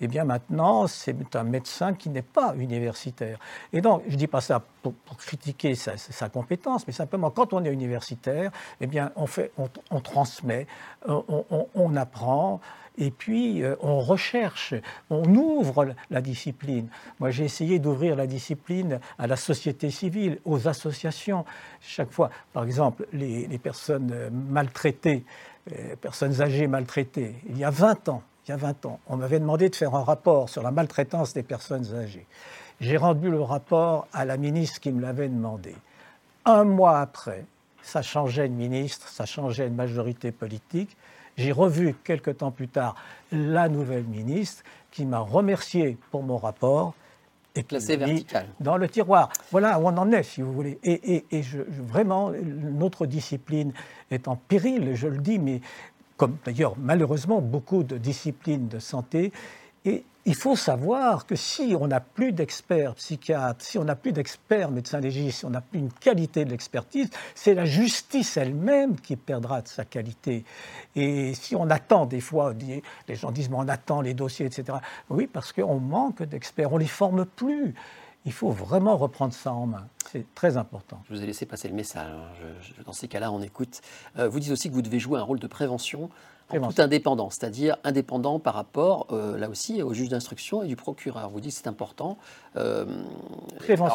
Eh 0.00 0.08
bien, 0.08 0.24
maintenant, 0.24 0.86
c'est 0.86 1.36
un 1.36 1.44
médecin 1.44 1.94
qui 1.94 2.10
n'est 2.10 2.22
pas 2.22 2.54
universitaire. 2.56 3.38
Et 3.72 3.80
donc, 3.80 4.02
je 4.06 4.12
ne 4.12 4.18
dis 4.18 4.26
pas 4.26 4.40
ça 4.40 4.62
pour, 4.82 4.94
critiquer 5.18 5.74
sa, 5.74 6.28
compétence, 6.28 6.86
mais 6.86 6.92
simplement, 6.92 7.30
quand 7.30 7.52
on 7.52 7.64
est 7.64 7.72
universitaire, 7.72 8.50
eh 8.80 8.86
bien, 8.86 9.10
on, 9.16 9.26
fait, 9.26 9.50
on, 9.56 10.00
transmet, 10.00 10.66
on 11.06 11.96
apprend 11.96 12.60
et 12.98 13.10
puis 13.10 13.62
euh, 13.62 13.76
on 13.80 14.00
recherche, 14.00 14.74
on 15.10 15.34
ouvre 15.34 15.94
la 16.10 16.20
discipline. 16.20 16.88
Moi, 17.20 17.30
j'ai 17.30 17.44
essayé 17.44 17.78
d'ouvrir 17.78 18.16
la 18.16 18.26
discipline 18.26 19.00
à 19.18 19.26
la 19.26 19.36
société 19.36 19.90
civile, 19.90 20.38
aux 20.44 20.68
associations. 20.68 21.44
Chaque 21.80 22.10
fois, 22.10 22.30
par 22.52 22.64
exemple, 22.64 23.06
les, 23.12 23.46
personnes 23.58 24.30
maltraitées, 24.50 25.24
les 25.70 25.96
personnes 25.96 26.40
âgées 26.40 26.66
maltraitées, 26.66 27.34
il 27.48 27.58
y 27.58 27.64
a 27.64 27.70
20 27.70 28.08
ans, 28.08 28.22
il 28.46 28.50
y 28.50 28.54
a 28.54 28.56
20 28.56 28.86
ans, 28.86 29.00
on 29.08 29.16
m'avait 29.16 29.40
demandé 29.40 29.68
de 29.68 29.76
faire 29.76 29.94
un 29.94 30.04
rapport 30.04 30.48
sur 30.48 30.62
la 30.62 30.70
maltraitance 30.70 31.34
des 31.34 31.42
personnes 31.42 31.94
âgées. 31.94 32.26
J'ai 32.80 32.96
rendu 32.96 33.30
le 33.30 33.40
rapport 33.40 34.06
à 34.12 34.24
la 34.24 34.36
ministre 34.36 34.80
qui 34.80 34.92
me 34.92 35.00
l'avait 35.00 35.28
demandé. 35.28 35.74
Un 36.44 36.64
mois 36.64 37.00
après, 37.00 37.44
ça 37.82 38.02
changeait 38.02 38.48
de 38.48 38.54
ministre, 38.54 39.08
ça 39.08 39.26
changeait 39.26 39.68
de 39.68 39.74
majorité 39.74 40.32
politique. 40.32 40.96
J'ai 41.36 41.52
revu 41.52 41.94
quelque 42.04 42.30
temps 42.30 42.50
plus 42.50 42.68
tard 42.68 42.94
la 43.30 43.68
nouvelle 43.68 44.04
ministre 44.04 44.62
qui 44.90 45.04
m'a 45.04 45.18
remercié 45.18 45.98
pour 46.10 46.22
mon 46.22 46.38
rapport 46.38 46.94
et 47.54 47.62
classé 47.62 47.96
vertical 47.96 48.46
dans 48.60 48.76
le 48.76 48.88
tiroir. 48.88 49.30
Voilà 49.50 49.78
où 49.78 49.84
on 49.86 49.96
en 49.96 50.12
est, 50.12 50.22
si 50.22 50.42
vous 50.42 50.52
voulez. 50.52 50.78
Et, 50.82 51.24
vraiment, 51.86 52.30
notre 52.30 53.06
discipline 53.06 53.72
est 54.10 54.28
en 54.28 54.36
péril, 54.36 54.94
je 54.94 55.08
le 55.08 55.18
dis, 55.18 55.38
mais 55.38 55.60
comme 56.16 56.36
d'ailleurs 56.44 56.74
malheureusement 56.78 57.40
beaucoup 57.40 57.82
de 57.82 57.98
disciplines 57.98 58.68
de 58.68 58.78
santé. 58.78 59.32
Et 59.86 60.04
il 60.24 60.34
faut 60.34 60.56
savoir 60.56 61.24
que 61.24 61.36
si 61.36 61.76
on 61.80 61.86
n'a 61.86 62.00
plus 62.00 62.32
d'experts 62.32 62.96
psychiatres, 62.96 63.64
si 63.64 63.78
on 63.78 63.84
n'a 63.84 63.94
plus 63.94 64.10
d'experts 64.10 64.72
médecins 64.72 64.98
légistes, 64.98 65.38
si 65.38 65.44
on 65.44 65.50
n'a 65.50 65.60
plus 65.60 65.78
une 65.78 65.92
qualité 65.92 66.44
de 66.44 66.50
l'expertise, 66.50 67.08
c'est 67.36 67.54
la 67.54 67.64
justice 67.64 68.36
elle-même 68.36 69.00
qui 69.00 69.14
perdra 69.14 69.62
de 69.62 69.68
sa 69.68 69.84
qualité. 69.84 70.44
Et 70.96 71.32
si 71.34 71.54
on 71.54 71.70
attend 71.70 72.06
des 72.06 72.20
fois, 72.20 72.52
les 73.06 73.14
gens 73.14 73.30
disent 73.30 73.48
mais 73.48 73.56
on 73.56 73.68
attend 73.68 74.00
les 74.00 74.14
dossiers, 74.14 74.46
etc. 74.46 74.78
Oui, 75.08 75.28
parce 75.28 75.52
qu'on 75.52 75.78
manque 75.78 76.24
d'experts, 76.24 76.72
on 76.72 76.76
ne 76.76 76.80
les 76.80 76.88
forme 76.88 77.24
plus. 77.24 77.74
Il 78.24 78.32
faut 78.32 78.50
vraiment 78.50 78.96
reprendre 78.96 79.32
ça 79.32 79.52
en 79.52 79.66
main. 79.66 79.86
C'est 80.10 80.34
très 80.34 80.56
important. 80.56 81.00
Je 81.08 81.14
vous 81.14 81.22
ai 81.22 81.26
laissé 81.26 81.46
passer 81.46 81.68
le 81.68 81.74
message. 81.74 82.10
Hein. 82.10 82.82
dans 82.84 82.92
ces 82.92 83.06
cas-là, 83.06 83.30
on 83.30 83.40
écoute. 83.40 83.80
Euh, 84.18 84.28
vous 84.28 84.40
dites 84.40 84.50
aussi 84.50 84.68
que 84.68 84.74
vous 84.74 84.82
devez 84.82 84.98
jouer 84.98 85.20
un 85.20 85.22
rôle 85.22 85.38
de 85.38 85.46
prévention 85.46 86.10
en 86.50 86.68
toute 86.68 86.80
indépendance, 86.80 87.36
c'est-à-dire 87.38 87.76
indépendant 87.84 88.38
par 88.38 88.54
rapport, 88.54 89.06
euh, 89.10 89.36
là 89.38 89.48
aussi, 89.48 89.82
au 89.82 89.92
juge 89.92 90.08
d'instruction 90.08 90.62
et 90.62 90.66
du 90.66 90.76
procureur. 90.76 91.30
Vous 91.30 91.40
dites 91.40 91.52
c'est 91.52 91.66
important. 91.66 92.16
Euh, 92.56 92.84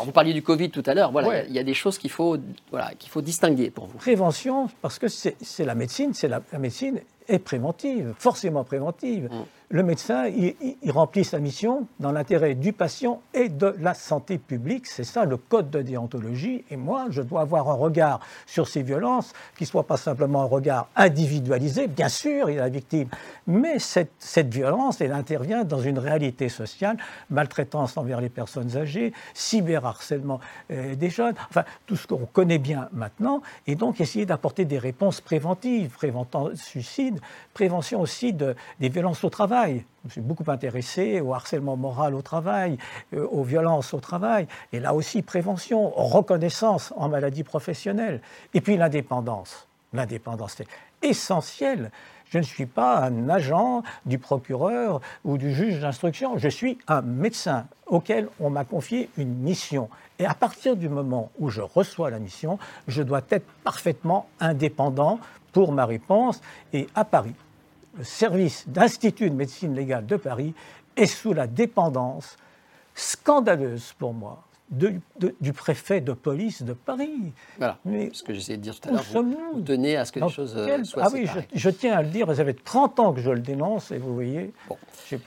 vous 0.06 0.12
parliez 0.12 0.34
du 0.34 0.44
Covid 0.44 0.70
tout 0.70 0.84
à 0.86 0.94
l'heure. 0.94 1.12
Voilà, 1.12 1.46
il 1.46 1.54
y, 1.54 1.60
a 1.60 1.64
des 1.64 1.74
choses 1.74 1.98
qu'il 1.98 2.12
faut, 2.12 2.38
voilà, 2.70 2.94
qu'il 2.96 3.10
faut 3.10 3.22
distinguer 3.22 3.70
pour 3.70 3.86
vous. 3.86 3.98
Prévention, 3.98 4.70
parce 4.82 5.00
que 5.00 5.08
c'est 5.08 5.66
la 5.66 5.76
médecine, 5.76 6.14
c'est 6.14 6.28
la, 6.28 6.42
la, 6.52 6.60
médecine 6.60 7.00
est 7.28 7.40
préventive, 7.40 8.14
forcément 8.18 8.64
préventive. 8.64 9.30
Mm 9.32 9.46
le 9.72 9.84
médecin, 9.84 10.28
il, 10.28 10.92
remplit 10.92 11.24
sa 11.24 11.40
mission 11.40 11.88
dans 12.02 12.12
l'intérêt 12.12 12.56
du 12.56 12.74
patient 12.74 13.22
et 13.34 13.48
de 13.48 13.74
la 13.80 13.94
santé 13.94 14.38
publique. 14.38 14.86
C'est 14.86 15.06
ça 15.06 15.24
le 15.24 15.38
code 15.38 15.70
de 15.70 15.82
déontologie. 15.82 16.66
Et 16.70 16.76
moi, 16.76 17.06
je 17.10 17.22
dois 17.22 17.42
avoir 17.42 17.70
un 17.70 17.76
regard 17.76 18.20
sur 18.46 18.68
ces 18.68 18.84
violences 18.84 19.32
qui 19.58 19.66
soit 19.66 19.88
pas 19.88 19.96
simplement 19.96 20.42
un 20.42 20.46
regard 20.46 20.90
individualisé. 20.98 21.88
Bien 21.88 22.10
sûr, 22.10 22.50
il 22.50 22.56
y 22.56 22.60
a 22.60 22.64
la 22.64 22.70
victime, 22.70 23.08
mais 23.48 23.80
cette, 23.80 24.12
cette 24.20 24.54
violence, 24.54 25.00
elle 25.00 25.14
intervient 25.14 25.64
dans 25.64 25.80
une 25.80 26.00
réalité 26.00 26.50
sociale, 26.50 26.98
maltraitance 27.30 27.96
envers 27.96 28.20
les 28.20 28.30
personnes 28.30 28.76
âgées, 28.76 29.14
cyberharcèlement 29.34 30.42
euh, 30.72 30.96
des 30.96 31.10
jeunes, 31.10 31.36
enfin, 31.50 31.64
tout 31.86 31.96
ce 31.96 32.08
qu'on 32.08 32.26
connaît 32.26 32.60
bien 32.60 32.90
maintenant. 32.92 33.42
Et 33.68 33.76
donc, 33.76 34.02
essayer 34.02 34.26
d'apporter 34.26 34.66
des 34.66 34.80
réponses 34.80 35.22
préventives, 35.22 35.92
préventant 35.92 36.50
suicide, 36.56 37.22
prévention 37.54 38.02
aussi 38.02 38.34
de, 38.34 38.54
des 38.82 38.90
violences 38.90 39.24
au 39.24 39.30
travail 39.30 39.61
je 39.68 40.06
me 40.06 40.10
suis 40.10 40.22
beaucoup 40.22 40.50
intéressé 40.50 41.22
au 41.22 41.34
harcèlement 41.34 41.78
moral 41.78 42.16
au 42.16 42.22
travail, 42.22 42.78
euh, 43.14 43.28
aux 43.28 43.44
violences 43.44 43.94
au 43.94 44.00
travail, 44.00 44.48
et 44.74 44.80
là 44.80 44.94
aussi 44.94 45.22
prévention, 45.22 45.90
reconnaissance 45.90 46.94
en 46.96 47.10
maladie 47.10 47.44
professionnelle, 47.44 48.22
et 48.54 48.62
puis 48.62 48.78
l'indépendance. 48.78 49.68
L'indépendance, 49.94 50.56
c'est 50.58 50.68
essentiel. 51.02 51.92
Je 52.30 52.38
ne 52.38 52.44
suis 52.44 52.66
pas 52.66 53.00
un 53.00 53.28
agent 53.28 53.84
du 54.06 54.18
procureur 54.18 55.02
ou 55.26 55.38
du 55.38 55.54
juge 55.54 55.82
d'instruction. 55.82 56.38
Je 56.38 56.48
suis 56.48 56.78
un 56.88 57.02
médecin 57.02 57.66
auquel 57.88 58.30
on 58.40 58.50
m'a 58.50 58.64
confié 58.64 59.10
une 59.18 59.34
mission. 59.36 59.90
Et 60.18 60.26
à 60.26 60.34
partir 60.34 60.78
du 60.78 60.88
moment 60.88 61.30
où 61.40 61.50
je 61.50 61.62
reçois 61.62 62.10
la 62.10 62.20
mission, 62.20 62.58
je 62.88 63.04
dois 63.04 63.22
être 63.30 63.46
parfaitement 63.66 64.28
indépendant 64.40 65.20
pour 65.52 65.74
ma 65.74 65.86
réponse. 65.86 66.42
Et 66.72 66.88
à 66.96 67.04
Paris, 67.04 67.36
le 67.98 68.04
service 68.04 68.68
d'Institut 68.68 69.30
de 69.30 69.36
médecine 69.36 69.76
légale 69.76 70.06
de 70.06 70.16
Paris 70.16 70.54
est 70.96 71.06
sous 71.06 71.34
la 71.34 71.48
dépendance 71.48 72.38
scandaleuse 72.96 73.94
pour 73.98 74.14
moi 74.14 74.44
du 74.72 75.54
préfet 75.54 76.00
de 76.00 76.14
police 76.14 76.64
de 76.64 76.72
Paris. 76.72 77.34
Voilà, 77.58 77.78
Mais 77.84 78.10
ce 78.14 78.24
que 78.24 78.34
j'essayais 78.34 78.58
de 78.58 78.64
dire 78.64 78.80
tout 78.80 78.88
à 78.88 78.94
l'heure. 78.94 79.04
Vous, 79.12 79.38
vous, 79.54 79.62
tenez 79.62 79.98
à 79.98 80.06
ce 80.06 80.14
que 80.14 80.22
les 80.22 80.30
choses 80.30 80.54
euh, 80.56 80.84
soient 80.86 81.04
Ah 81.06 81.10
oui, 81.12 81.28
je, 81.54 81.70
tiens 81.70 81.98
à 81.98 82.02
le 82.02 82.08
dire, 82.08 82.34
ça 82.34 82.46
fait 82.46 82.54
30 82.64 83.00
ans 83.02 83.14
que 83.14 83.20
je 83.20 83.32
le 83.32 83.42
dénonce, 83.42 83.92
et 83.92 83.98
vous 83.98 84.14
voyez, 84.14 84.54
bon. 84.70 84.78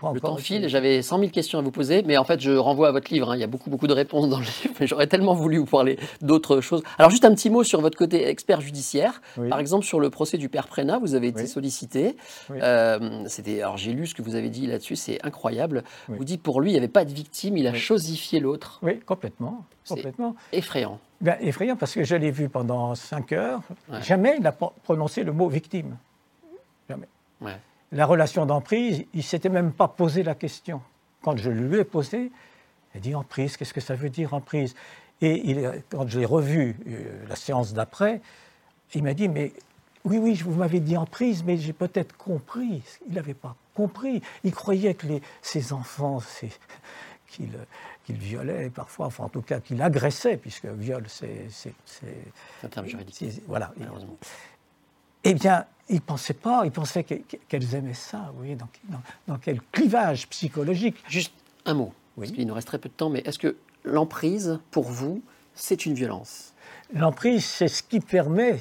Pas 0.01 0.13
Le 0.13 0.21
temps 0.21 0.37
file, 0.37 0.69
j'avais 0.69 1.03
100 1.03 1.19
000 1.19 1.31
questions 1.31 1.59
à 1.59 1.63
vous 1.63 1.71
poser, 1.71 2.03
mais 2.03 2.17
en 2.17 2.25
fait, 2.25 2.41
je 2.41 2.53
renvoie 2.53 2.89
à 2.89 2.93
votre 2.93 3.13
livre, 3.13 3.31
hein. 3.31 3.37
il 3.37 3.41
y 3.41 3.45
a 3.45 3.47
beaucoup, 3.47 3.71
beaucoup 3.71 3.87
de 3.87 3.93
réponses 3.93 4.29
dans 4.29 4.39
le 4.39 4.45
livre, 4.45 4.75
mais 4.81 4.87
j'aurais 4.87 5.07
tellement 5.07 5.35
voulu 5.35 5.59
vous 5.59 5.67
parler 5.67 5.99
d'autres 6.21 6.61
choses. 6.61 6.83
Alors, 6.99 7.11
juste 7.11 7.25
un 7.25 7.35
petit 7.35 7.51
mot 7.51 7.65
sur 7.65 7.81
votre 7.81 7.97
côté 7.97 8.29
expert 8.29 8.61
judiciaire. 8.61 9.21
Par 9.49 9.59
exemple, 9.59 9.85
sur 9.85 10.01
le 10.01 10.11
procès 10.11 10.39
du 10.39 10.49
père 10.49 10.69
Prénat, 10.69 10.99
vous 10.99 11.15
avez 11.15 11.29
été 11.29 11.47
sollicité. 11.47 12.17
Euh, 12.51 13.25
c'était, 13.27 13.63
alors, 13.63 13.77
j'ai 13.77 13.93
lu 13.93 14.07
ce 14.07 14.15
que 14.15 14.23
vous 14.23 14.35
avez 14.35 14.49
dit 14.49 14.67
là-dessus, 14.67 14.97
c'est 14.97 15.25
incroyable. 15.25 15.85
Vous 16.09 16.25
dites, 16.25 16.43
pour 16.43 16.61
lui, 16.61 16.71
il 16.71 16.73
n'y 16.73 16.79
avait 16.79 16.89
pas 16.89 17.05
de 17.05 17.13
victime, 17.13 17.57
il 17.57 17.67
a 17.67 17.75
chosifié 17.75 18.41
l'autre. 18.41 18.79
Oui, 18.83 19.01
complètement 19.01 19.65
complètement. 19.89 20.35
Effrayant. 20.53 20.99
Ben, 21.21 21.37
effrayant 21.41 21.77
parce 21.77 21.95
que 21.95 22.05
je 22.05 22.17
l'ai 22.17 22.31
vu 22.31 22.49
pendant 22.49 22.95
cinq 22.95 23.33
heures. 23.33 23.61
Jamais 24.01 24.35
il 24.37 24.43
n'a 24.43 24.53
prononcé 24.53 25.23
le 25.23 25.33
mot 25.33 25.49
victime. 25.49 25.97
Jamais. 26.89 27.09
La 27.95 28.07
relation 28.07 28.45
d'emprise, 28.45 29.05
il 29.15 29.19
ne 29.19 29.23
s'était 29.23 29.49
même 29.49 29.73
pas 29.73 29.87
posé 29.87 30.25
la 30.25 30.35
question. 30.35 30.83
Quand 31.23 31.37
je 31.37 31.49
lui 31.49 31.79
ai 31.79 31.85
posé, 31.85 32.33
il 32.93 32.99
a 32.99 33.01
dit 33.01 33.15
emprise, 33.15 33.57
qu'est-ce 33.57 33.73
que 33.73 33.81
ça 33.81 33.95
veut 33.95 34.11
dire 34.11 34.35
emprise? 34.35 34.75
Et 35.21 35.49
il, 35.49 35.83
quand 35.91 36.09
je 36.09 36.19
l'ai 36.19 36.27
revu 36.27 36.77
euh, 36.89 37.25
la 37.29 37.37
séance 37.37 37.73
d'après, 37.73 38.21
il 38.95 39.05
m'a 39.05 39.15
dit 39.15 39.29
mais 39.29 39.53
oui, 40.05 40.19
oui, 40.19 40.35
vous 40.35 40.55
m'avez 40.55 40.81
dit 40.81 40.97
emprise, 40.97 41.45
mais 41.45 41.57
j'ai 41.57 41.73
peut-être 41.73 42.17
compris. 42.17 42.83
Il 43.09 43.15
n'avait 43.15 43.33
pas 43.33 43.55
compris. 43.75 44.23
Il 44.43 44.53
croyait 44.53 44.95
que 44.95 45.07
les, 45.07 45.23
ses 45.41 45.73
enfants, 45.73 46.21
qu'il 47.29 47.51
qu'il 48.05 48.17
violait 48.17 48.69
parfois, 48.69 49.07
enfin 49.07 49.25
en 49.25 49.29
tout 49.29 49.41
cas 49.41 49.61
qu'il 49.61 49.81
agressait, 49.81 50.37
puisque 50.37 50.67
viol 50.67 51.05
c'est. 51.09 51.47
C'est 51.49 51.73
un 52.65 52.69
terme 52.69 52.87
juridique. 52.87 53.41
Voilà. 53.47 53.73
Malheureusement. 53.79 54.19
Eh 55.25 55.35
bien, 55.35 55.65
il 55.89 55.97
ne 55.97 56.01
pensait 56.01 56.35
pas, 56.35 56.63
il 56.65 56.71
pensait 56.71 57.05
qu'elles 57.05 57.75
aimaient 57.75 57.95
ça, 57.95 58.31
vous 58.33 58.39
voyez, 58.39 58.57
dans, 58.57 58.69
dans, 59.27 59.39
quel 59.39 59.61
clivage 59.73 60.29
psychologique. 60.29 60.97
Juste 61.09 61.33
un 61.65 61.75
mot, 61.75 61.93
oui. 62.17 62.27
parce 62.27 62.37
qu'il 62.37 62.47
nous 62.47 62.55
reste 62.55 62.69
très 62.69 62.79
peu 62.79 62.89
de 62.89 62.95
temps, 62.95 63.11
mais 63.11 63.21
est-ce 63.21 63.39
que 63.39 63.57
l'emprise, 63.85 64.61
pour 64.71 64.85
vous, 64.85 65.23
c'est 65.55 65.87
une 65.87 65.95
violence? 65.95 66.53
L'emprise, 66.93 67.45
c'est 67.45 67.69
ce 67.69 67.83
qui 67.83 68.01
permet 68.01 68.61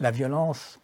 la 0.00 0.10
violence 0.10 0.78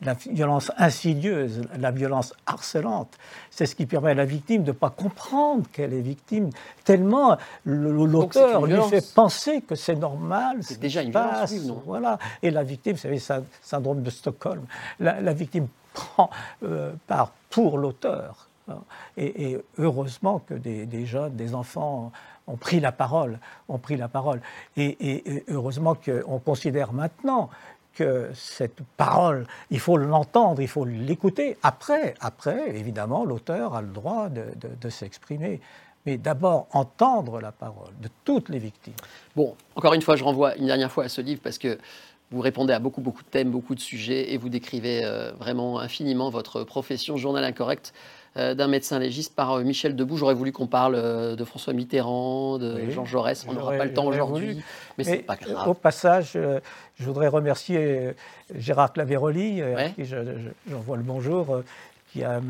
la 0.00 0.14
violence 0.14 0.72
insidieuse, 0.76 1.62
la 1.78 1.90
violence 1.90 2.34
harcelante. 2.46 3.16
C'est 3.50 3.66
ce 3.66 3.74
qui 3.74 3.86
permet 3.86 4.10
à 4.10 4.14
la 4.14 4.24
victime 4.24 4.62
de 4.62 4.68
ne 4.68 4.76
pas 4.76 4.90
comprendre 4.90 5.64
qu'elle 5.72 5.92
est 5.94 6.00
victime, 6.00 6.50
tellement 6.84 7.36
l'auteur 7.64 8.66
lui 8.66 8.80
fait 8.90 9.14
penser 9.14 9.62
que 9.62 9.74
c'est 9.74 9.96
normal. 9.96 10.58
C'est 10.62 10.80
déjà 10.80 11.02
une 11.02 11.10
violence, 11.10 11.52
non 11.64 11.82
Voilà. 11.86 12.18
Et 12.42 12.50
la 12.50 12.64
victime, 12.64 12.92
vous 12.92 12.98
savez, 12.98 13.18
c'est 13.18 13.34
syndrome 13.62 14.02
de 14.02 14.10
Stockholm. 14.10 14.64
La, 15.00 15.32
victime 15.32 15.68
prend 15.92 16.30
euh, 16.62 16.92
part 17.06 17.32
pour 17.50 17.78
l'auteur. 17.78 18.48
Et, 19.16 19.58
heureusement 19.78 20.40
que 20.40 20.54
des, 20.54 21.06
jeunes, 21.06 21.36
des 21.36 21.54
enfants 21.54 22.12
ont 22.46 22.56
pris 22.56 22.80
la 22.80 22.92
parole, 22.92 23.38
ont 23.68 23.78
pris 23.78 23.96
la 23.96 24.08
parole. 24.08 24.40
Et, 24.76 24.96
et 25.10 25.44
heureusement 25.48 25.94
qu'on 25.94 26.38
considère 26.38 26.92
maintenant 26.92 27.50
que 27.94 28.30
cette 28.34 28.82
parole, 28.96 29.46
il 29.70 29.80
faut 29.80 29.96
l'entendre, 29.96 30.60
il 30.60 30.68
faut 30.68 30.84
l'écouter. 30.84 31.56
Après, 31.62 32.14
après, 32.20 32.76
évidemment, 32.76 33.24
l'auteur 33.24 33.74
a 33.74 33.82
le 33.82 33.88
droit 33.88 34.28
de, 34.28 34.88
s'exprimer. 34.90 35.60
Mais 36.06 36.18
d'abord, 36.18 36.66
entendre 36.72 37.40
la 37.40 37.52
parole 37.52 37.92
de 38.02 38.08
toutes 38.24 38.50
les 38.50 38.58
victimes. 38.58 38.92
Bon, 39.34 39.54
encore 39.74 39.94
une 39.94 40.02
fois, 40.02 40.16
je 40.16 40.24
renvoie 40.24 40.54
une 40.56 40.66
dernière 40.66 40.92
fois 40.92 41.04
à 41.04 41.08
ce 41.08 41.22
livre 41.22 41.40
parce 41.42 41.56
que 41.56 41.78
vous 42.30 42.40
répondez 42.40 42.74
à 42.74 42.78
beaucoup, 42.78 43.00
beaucoup 43.00 43.22
de 43.22 43.28
thèmes, 43.28 43.50
beaucoup 43.50 43.74
de 43.74 43.80
sujets 43.80 44.32
et 44.32 44.36
vous 44.36 44.50
décrivez 44.50 45.02
euh, 45.04 45.32
vraiment 45.32 45.78
infiniment 45.78 46.28
votre 46.28 46.64
profession, 46.64 47.16
journal 47.16 47.44
incorrect 47.44 47.94
d'un 48.36 48.66
médecin 48.68 48.98
légiste 48.98 49.34
par 49.34 49.52
euh, 49.52 49.62
Michel 49.62 49.96
Debout. 49.96 50.16
J'aurais 50.16 50.34
voulu 50.34 50.52
qu'on 50.52 50.66
parle 50.66 51.36
de 51.36 51.44
François 51.44 51.72
Mitterrand, 51.72 52.58
de 52.58 52.90
Jean 52.90 53.04
Jaurès. 53.04 53.46
On 53.48 53.52
n'aura 53.52 53.76
pas 53.76 53.84
le 53.84 53.92
temps 53.92 54.06
aujourd'hui, 54.06 54.62
mais 54.98 55.04
c'est 55.04 55.18
pas 55.18 55.36
grave. 55.36 55.68
Au 55.68 55.74
passage, 55.74 56.32
je 56.32 57.04
voudrais 57.04 57.28
remercier 57.28 58.14
Gérard 58.54 58.92
Claveroli, 58.92 59.62
à 59.62 59.90
qui 59.90 60.04
j'envoie 60.66 60.96
le 60.96 61.02
bonjour 61.02 61.62
qui 62.14 62.22
a, 62.22 62.40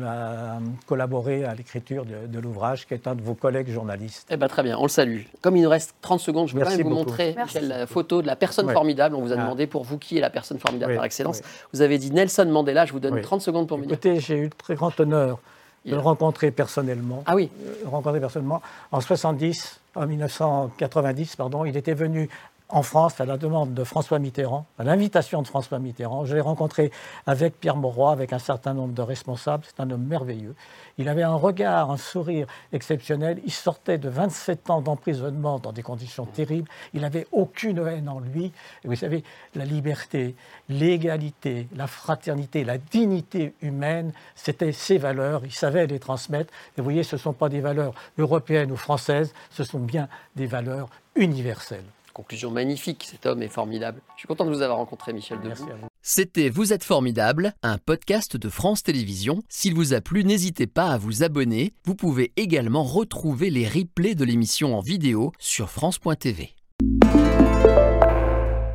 collaboré 0.85 1.43
à 1.43 1.55
l'écriture 1.55 2.05
de, 2.05 2.39
l'ouvrage, 2.39 2.85
qui 2.85 2.93
est 2.93 3.07
un 3.07 3.15
de 3.15 3.21
vos 3.21 3.33
collègues 3.33 3.71
journalistes. 3.71 4.27
Eh 4.29 4.37
bien, 4.37 4.47
très 4.47 4.61
bien, 4.61 4.77
on 4.77 4.83
le 4.83 4.89
salue. 4.89 5.21
Comme 5.41 5.57
il 5.57 5.63
nous 5.63 5.69
reste 5.69 5.95
30 6.01 6.19
secondes, 6.19 6.47
je 6.47 6.53
voudrais 6.53 6.69
quand 6.69 6.77
même 6.77 6.87
vous 6.87 6.93
montrer 6.93 7.35
la 7.61 7.87
photo 7.87 8.21
de 8.21 8.27
la 8.27 8.35
personne 8.35 8.71
formidable. 8.71 9.15
On 9.15 9.21
vous 9.21 9.31
a 9.31 9.35
ah. 9.35 9.41
demandé 9.41 9.65
pour 9.65 9.83
vous 9.83 9.97
qui 9.97 10.19
est 10.19 10.21
la 10.21 10.29
personne 10.29 10.59
formidable 10.59 10.95
par 10.95 11.05
excellence. 11.05 11.41
Vous 11.73 11.81
avez 11.81 11.97
dit 11.97 12.11
Nelson 12.11 12.45
Mandela, 12.45 12.85
je 12.85 12.93
vous 12.93 12.99
donne 12.99 13.19
30 13.19 13.41
secondes 13.41 13.67
pour 13.67 13.79
me 13.79 13.85
dire. 13.85 13.93
Écoutez, 13.93 14.19
j'ai 14.19 14.37
eu 14.37 14.43
le 14.43 14.49
très 14.51 14.75
grand 14.75 14.97
honneur 14.99 15.39
de 15.85 15.95
le 15.95 16.01
rencontrer 16.01 16.51
personnellement. 16.51 17.23
Ah 17.25 17.35
oui 17.35 17.49
euh, 17.65 17.87
Rencontrer 17.89 18.19
personnellement. 18.19 18.61
En 18.91 19.01
70, 19.01 19.79
en 19.95 20.07
1990, 20.07 21.35
pardon, 21.35 21.65
il 21.65 21.77
était 21.77 21.93
venu 21.93 22.29
en 22.69 22.81
France 22.81 23.21
à 23.21 23.25
la 23.25 23.37
demande 23.37 23.73
de 23.73 23.83
François 23.83 24.17
Mitterrand, 24.17 24.65
à 24.79 24.83
l'invitation 24.83 25.41
de 25.41 25.47
François 25.47 25.77
Mitterrand. 25.79 26.25
Je 26.25 26.33
l'ai 26.33 26.41
rencontré 26.41 26.91
avec 27.27 27.59
Pierre 27.59 27.75
Mauroy, 27.75 28.11
avec 28.11 28.33
un 28.33 28.39
certain 28.39 28.73
nombre 28.73 28.93
de 28.93 29.01
responsables. 29.01 29.63
C'est 29.65 29.79
un 29.81 29.89
homme 29.91 30.03
merveilleux. 30.03 30.55
Il 30.97 31.07
avait 31.07 31.23
un 31.23 31.35
regard, 31.35 31.91
un 31.91 31.97
sourire 31.97 32.47
exceptionnel. 32.73 33.39
Il 33.45 33.51
sortait 33.51 33.97
de 33.97 34.09
27 34.09 34.69
ans 34.69 34.81
d'emprisonnement 34.81 35.59
dans 35.59 35.71
des 35.71 35.83
conditions 35.83 36.25
terribles. 36.25 36.69
Il 36.93 37.01
n'avait 37.01 37.27
aucune 37.31 37.85
haine 37.85 38.09
en 38.09 38.19
lui. 38.19 38.51
Vous 38.83 38.95
savez, 38.95 39.23
la 39.53 39.65
liberté, 39.65 40.35
l'égalité, 40.67 41.67
la 41.75 41.87
fraternité, 41.87 42.63
la 42.63 42.77
dignité 42.77 43.53
humaine, 43.61 44.11
c'était 44.33 44.71
ses 44.71 44.97
valeurs. 44.97 45.41
Il 45.45 45.53
savait 45.53 45.85
les 45.85 45.99
transmettre. 45.99 46.51
Et 46.77 46.81
vous 46.81 46.85
voyez, 46.85 47.03
ce 47.03 47.15
ne 47.15 47.21
sont 47.21 47.33
pas 47.33 47.49
des 47.49 47.61
valeurs 47.61 47.93
européennes 48.17 48.71
ou 48.71 48.77
françaises, 48.77 49.33
ce 49.51 49.63
sont 49.63 49.79
bien 49.79 50.07
des 50.35 50.47
valeurs 50.47 50.89
universelles. 51.15 51.85
Conclusion 52.15 52.49
magnifique, 52.49 53.05
cet 53.11 53.25
homme 53.25 53.43
est 53.43 53.49
formidable. 53.49 54.01
Je 54.15 54.19
suis 54.19 54.27
content 54.29 54.45
de 54.45 54.49
vous 54.49 54.61
avoir 54.61 54.77
rencontré, 54.77 55.11
Michel 55.11 55.37
Debout. 55.41 55.67
C'était 56.01 56.47
Vous 56.47 56.71
êtes 56.71 56.85
formidable, 56.85 57.53
un 57.61 57.77
podcast 57.77 58.37
de 58.37 58.47
France 58.47 58.83
Télévisions. 58.83 59.43
S'il 59.49 59.75
vous 59.75 59.93
a 59.93 59.99
plu, 59.99 60.23
n'hésitez 60.23 60.65
pas 60.65 60.91
à 60.91 60.97
vous 60.97 61.23
abonner. 61.23 61.73
Vous 61.83 61.93
pouvez 61.93 62.31
également 62.37 62.83
retrouver 62.83 63.49
les 63.49 63.67
replays 63.67 64.15
de 64.15 64.23
l'émission 64.23 64.77
en 64.77 64.79
vidéo 64.79 65.33
sur 65.39 65.69
France.tv. 65.69 66.55